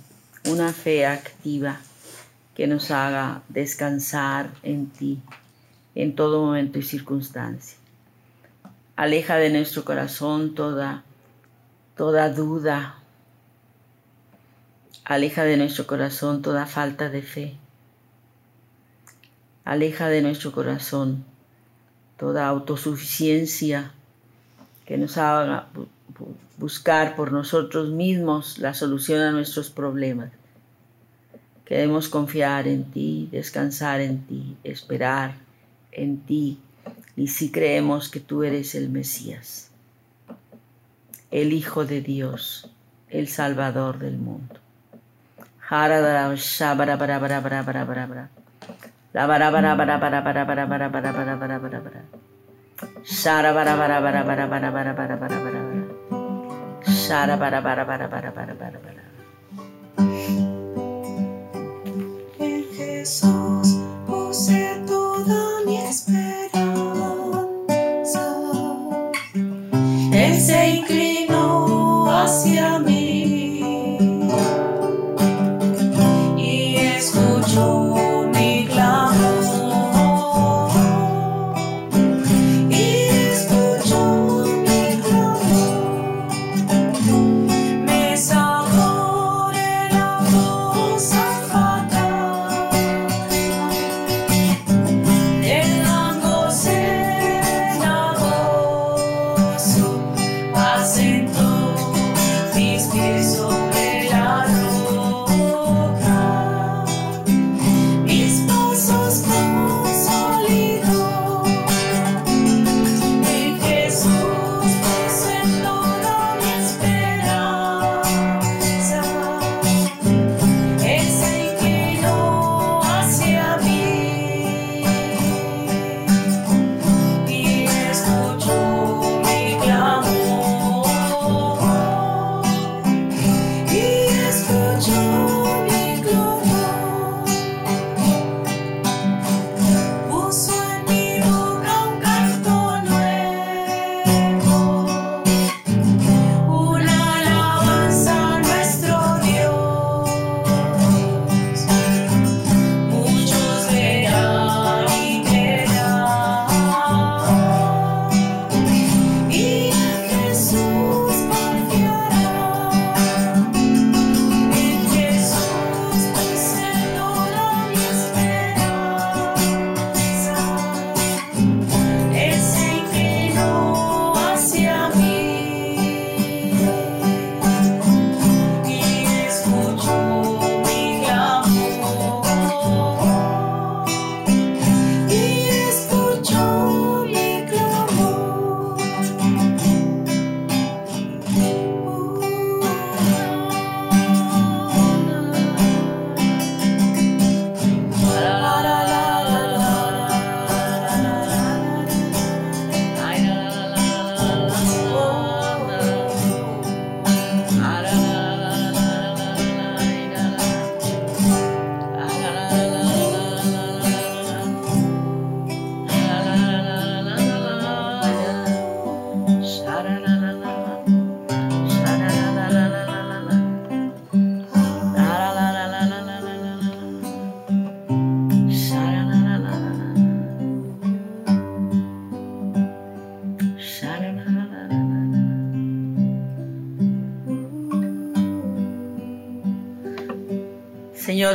una 0.45 0.73
fe 0.73 1.05
activa 1.05 1.79
que 2.55 2.67
nos 2.67 2.91
haga 2.91 3.41
descansar 3.49 4.51
en 4.63 4.87
ti 4.87 5.21
en 5.95 6.15
todo 6.15 6.45
momento 6.45 6.79
y 6.79 6.83
circunstancia. 6.83 7.77
Aleja 8.95 9.37
de 9.37 9.49
nuestro 9.49 9.83
corazón 9.85 10.53
toda 10.53 11.03
toda 11.95 12.29
duda. 12.29 12.95
Aleja 15.05 15.43
de 15.43 15.57
nuestro 15.57 15.85
corazón 15.85 16.41
toda 16.41 16.65
falta 16.65 17.09
de 17.09 17.21
fe. 17.21 17.57
Aleja 19.65 20.09
de 20.09 20.21
nuestro 20.21 20.51
corazón 20.51 21.25
toda 22.17 22.47
autosuficiencia 22.47 23.91
que 24.85 24.97
nos 24.97 25.17
haga 25.17 25.67
buscar 26.57 27.15
por 27.15 27.31
nosotros 27.31 27.89
mismos 27.89 28.57
la 28.59 28.73
solución 28.73 29.21
a 29.21 29.31
nuestros 29.31 29.69
problemas. 29.69 30.31
Queremos 31.65 32.09
confiar 32.09 32.67
en 32.67 32.85
ti, 32.85 33.29
descansar 33.31 34.01
en 34.01 34.25
ti, 34.25 34.57
esperar 34.63 35.35
en 35.91 36.19
ti, 36.19 36.59
y 37.15 37.27
si 37.27 37.51
creemos 37.51 38.09
que 38.09 38.19
tú 38.19 38.43
eres 38.43 38.75
el 38.75 38.89
Mesías, 38.89 39.69
el 41.31 41.53
Hijo 41.53 41.85
de 41.85 42.01
Dios, 42.01 42.69
el 43.09 43.27
Salvador 43.27 43.99
del 43.99 44.17
mundo. 44.17 44.55
Shara, 57.07 57.37
para, 57.37 57.61
para, 57.61 57.85
para, 57.85 58.09
para, 58.09 58.31
para, 58.33 58.53
para, 58.55 58.79
para. 58.79 59.03
En 62.39 62.63
Jesús 62.77 63.77
puse 64.07 64.81
toda 64.87 65.65
mi 65.65 65.77
esperanza. 65.79 66.92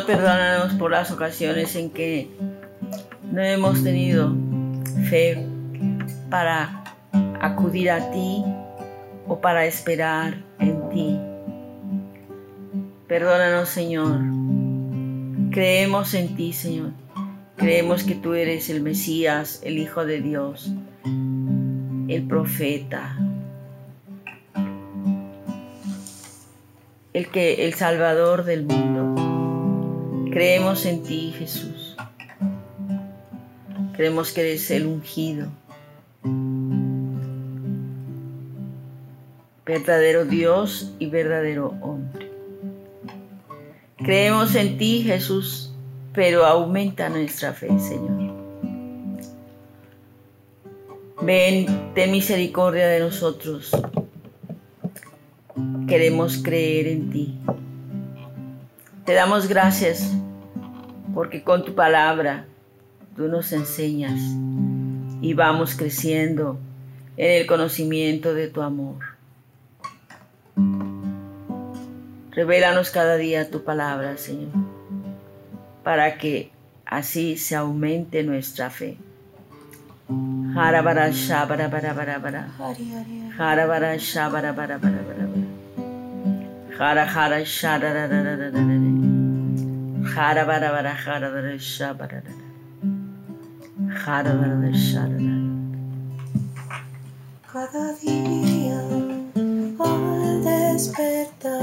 Perdónanos 0.09 0.73
por 0.73 0.91
las 0.91 1.11
ocasiones 1.11 1.77
en 1.77 1.91
que 1.91 2.31
no 3.31 3.43
hemos 3.43 3.85
tenido 3.85 4.35
fe 5.11 5.47
para 6.31 6.83
acudir 7.43 7.91
a 7.91 8.11
ti 8.11 8.43
o 9.27 9.39
para 9.39 9.67
esperar 9.67 10.39
en 10.61 10.89
ti. 10.89 11.21
Perdónanos, 13.07 13.69
Señor. 13.69 14.21
Creemos 15.51 16.15
en 16.15 16.35
ti, 16.35 16.55
Señor. 16.55 16.93
Creemos 17.57 18.03
que 18.03 18.15
tú 18.15 18.33
eres 18.33 18.71
el 18.71 18.81
Mesías, 18.81 19.61
el 19.63 19.77
Hijo 19.77 20.07
de 20.07 20.23
Dios, 20.23 20.73
el 21.05 22.27
profeta, 22.27 23.15
el 27.13 27.29
que 27.29 27.67
el 27.67 27.75
Salvador 27.75 28.45
del 28.45 28.65
mundo. 28.65 28.98
Creemos 30.39 30.87
en 30.87 31.03
ti, 31.03 31.35
Jesús. 31.37 31.97
Creemos 33.97 34.31
que 34.31 34.43
eres 34.43 34.71
el 34.71 34.87
ungido, 34.87 35.49
verdadero 39.67 40.27
Dios 40.27 40.95
y 41.01 41.07
verdadero 41.07 41.75
hombre. 41.81 42.31
Creemos 43.97 44.55
en 44.55 44.79
ti, 44.79 45.03
Jesús, 45.03 45.75
pero 46.13 46.47
aumenta 46.47 47.09
nuestra 47.09 47.53
fe, 47.53 47.77
Señor. 47.81 48.33
Ven, 51.21 51.67
ten 51.97 52.13
misericordia 52.13 52.87
de 52.87 53.01
nosotros. 53.01 53.73
Queremos 55.89 56.39
creer 56.39 56.87
en 56.87 57.11
ti. 57.11 57.37
Te 59.05 59.15
damos 59.15 59.49
gracias 59.49 60.15
porque 61.15 61.43
con 61.43 61.65
tu 61.65 61.75
palabra 61.75 62.45
tú 63.17 63.29
nos 63.29 63.53
enseñas 63.53 64.21
y 65.21 65.35
vamos 65.35 65.75
creciendo 65.75 66.59
en 67.17 67.41
el 67.41 67.47
conocimiento 67.47 68.35
de 68.35 68.49
tu 68.49 68.63
amor. 68.63 68.97
Revélanos 72.31 72.91
cada 72.91 73.17
día 73.17 73.51
tu 73.51 73.65
palabra, 73.65 74.17
Señor, 74.17 74.51
para 75.83 76.19
que 76.19 76.53
así 76.87 77.37
se 77.37 77.57
aumente 77.57 78.23
nuestra 78.23 78.71
fe. 78.71 78.97
Harabara 80.57 81.11
shabara 81.11 81.69
cada 97.53 97.93
día 98.03 98.81
al 99.79 100.43
despertar 100.43 101.63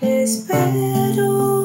espero 0.00 1.55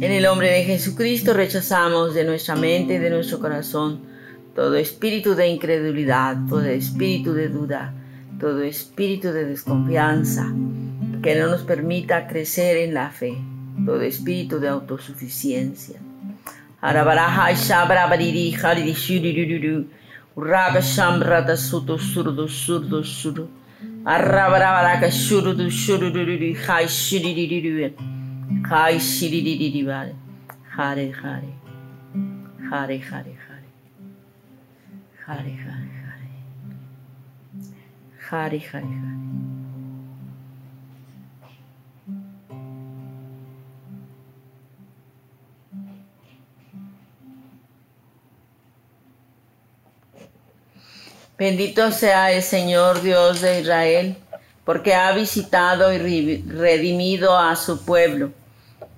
En 0.00 0.12
el 0.12 0.22
nombre 0.24 0.50
de 0.50 0.64
Jesucristo 0.64 1.34
rechazamos 1.34 2.14
de 2.14 2.24
nuestra 2.24 2.56
mente 2.56 2.94
y 2.94 2.98
de 2.98 3.10
nuestro 3.10 3.38
corazón 3.38 4.00
todo 4.56 4.74
espíritu 4.74 5.36
de 5.36 5.46
incredulidad, 5.46 6.36
todo 6.48 6.64
espíritu 6.64 7.32
de 7.32 7.48
duda, 7.48 7.94
todo 8.40 8.62
espíritu 8.62 9.28
de 9.28 9.44
desconfianza 9.44 10.52
que 11.22 11.36
no 11.36 11.46
nos 11.46 11.62
permita 11.62 12.26
crecer 12.26 12.76
en 12.78 12.94
la 12.94 13.10
fe, 13.10 13.38
todo 13.86 14.00
espíritu 14.02 14.58
de 14.58 14.68
autosuficiencia. 14.68 16.00
Arabarabaraka 24.04 25.10
shurudu 25.10 25.70
shurururu. 25.70 26.54
Hai 26.66 26.86
shiriruru. 26.86 27.92
Hai. 28.68 28.98
Vale. 29.86 30.14
Hare 30.76 31.10
hare. 31.10 31.52
Hare 32.70 32.98
hare 32.98 33.34
hare. 33.44 33.70
Hare 35.26 35.54
hare 35.64 35.90
hare. 36.04 36.30
Hare 38.30 38.58
hare 38.58 38.86
hare. 38.86 39.27
Bendito 51.38 51.92
sea 51.92 52.32
el 52.32 52.42
Señor 52.42 53.00
Dios 53.00 53.40
de 53.40 53.60
Israel, 53.60 54.16
porque 54.64 54.94
ha 54.94 55.12
visitado 55.12 55.92
y 55.92 55.98
re- 55.98 56.42
redimido 56.46 57.38
a 57.38 57.54
su 57.54 57.84
pueblo 57.84 58.32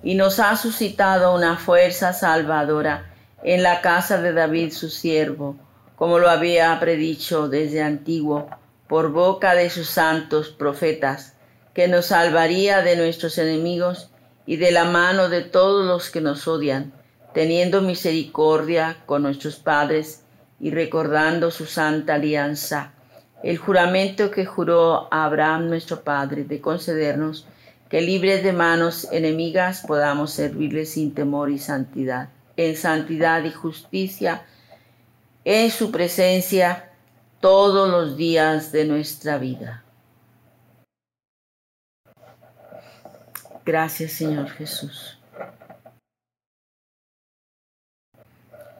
y 0.01 0.15
nos 0.15 0.39
ha 0.39 0.57
suscitado 0.57 1.35
una 1.35 1.57
fuerza 1.57 2.13
salvadora 2.13 3.13
en 3.43 3.61
la 3.61 3.81
casa 3.81 4.19
de 4.19 4.33
David 4.33 4.73
su 4.73 4.89
siervo, 4.89 5.55
como 5.95 6.17
lo 6.17 6.31
había 6.31 6.79
predicho 6.79 7.47
desde 7.47 7.83
antiguo 7.83 8.49
por 8.87 9.11
boca 9.11 9.53
de 9.53 9.69
sus 9.69 9.87
santos 9.87 10.49
profetas, 10.49 11.35
que 11.75 11.87
nos 11.87 12.07
salvaría 12.07 12.81
de 12.81 12.95
nuestros 12.97 13.37
enemigos 13.37 14.09
y 14.47 14.57
de 14.57 14.71
la 14.71 14.85
mano 14.85 15.29
de 15.29 15.41
todos 15.43 15.85
los 15.85 16.09
que 16.09 16.21
nos 16.21 16.47
odian, 16.47 16.91
teniendo 17.35 17.81
misericordia 17.81 18.97
con 19.05 19.21
nuestros 19.21 19.57
padres 19.57 20.23
y 20.61 20.69
recordando 20.69 21.49
su 21.49 21.65
santa 21.65 22.13
alianza, 22.13 22.93
el 23.43 23.57
juramento 23.57 24.29
que 24.29 24.45
juró 24.45 25.11
a 25.11 25.25
Abraham 25.25 25.67
nuestro 25.67 26.03
Padre 26.03 26.43
de 26.43 26.61
concedernos 26.61 27.47
que 27.89 27.99
libres 27.99 28.43
de 28.43 28.53
manos 28.53 29.07
enemigas 29.11 29.83
podamos 29.85 30.31
servirle 30.31 30.85
sin 30.85 31.15
temor 31.15 31.49
y 31.49 31.57
santidad, 31.57 32.29
en 32.55 32.77
santidad 32.77 33.43
y 33.43 33.51
justicia, 33.51 34.45
en 35.43 35.71
su 35.71 35.91
presencia 35.91 36.91
todos 37.39 37.89
los 37.89 38.15
días 38.15 38.71
de 38.71 38.85
nuestra 38.85 39.39
vida. 39.39 39.83
Gracias 43.65 44.11
Señor 44.11 44.49
Jesús. 44.49 45.20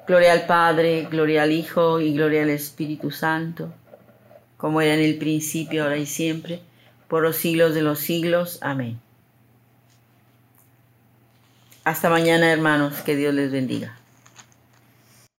Gloria 0.07 0.33
al 0.33 0.45
Padre, 0.45 1.07
gloria 1.09 1.43
al 1.43 1.51
Hijo 1.51 1.99
y 2.01 2.13
gloria 2.13 2.43
al 2.43 2.49
Espíritu 2.49 3.11
Santo, 3.11 3.71
como 4.57 4.81
era 4.81 4.95
en 4.95 5.01
el 5.01 5.17
principio, 5.17 5.83
ahora 5.83 5.97
y 5.97 6.05
siempre, 6.05 6.61
por 7.07 7.23
los 7.23 7.37
siglos 7.37 7.73
de 7.73 7.81
los 7.81 7.99
siglos. 7.99 8.57
Amén. 8.61 8.99
Hasta 11.83 12.09
mañana, 12.09 12.51
hermanos, 12.51 13.01
que 13.01 13.15
Dios 13.15 13.33
les 13.33 13.51
bendiga. 13.51 14.00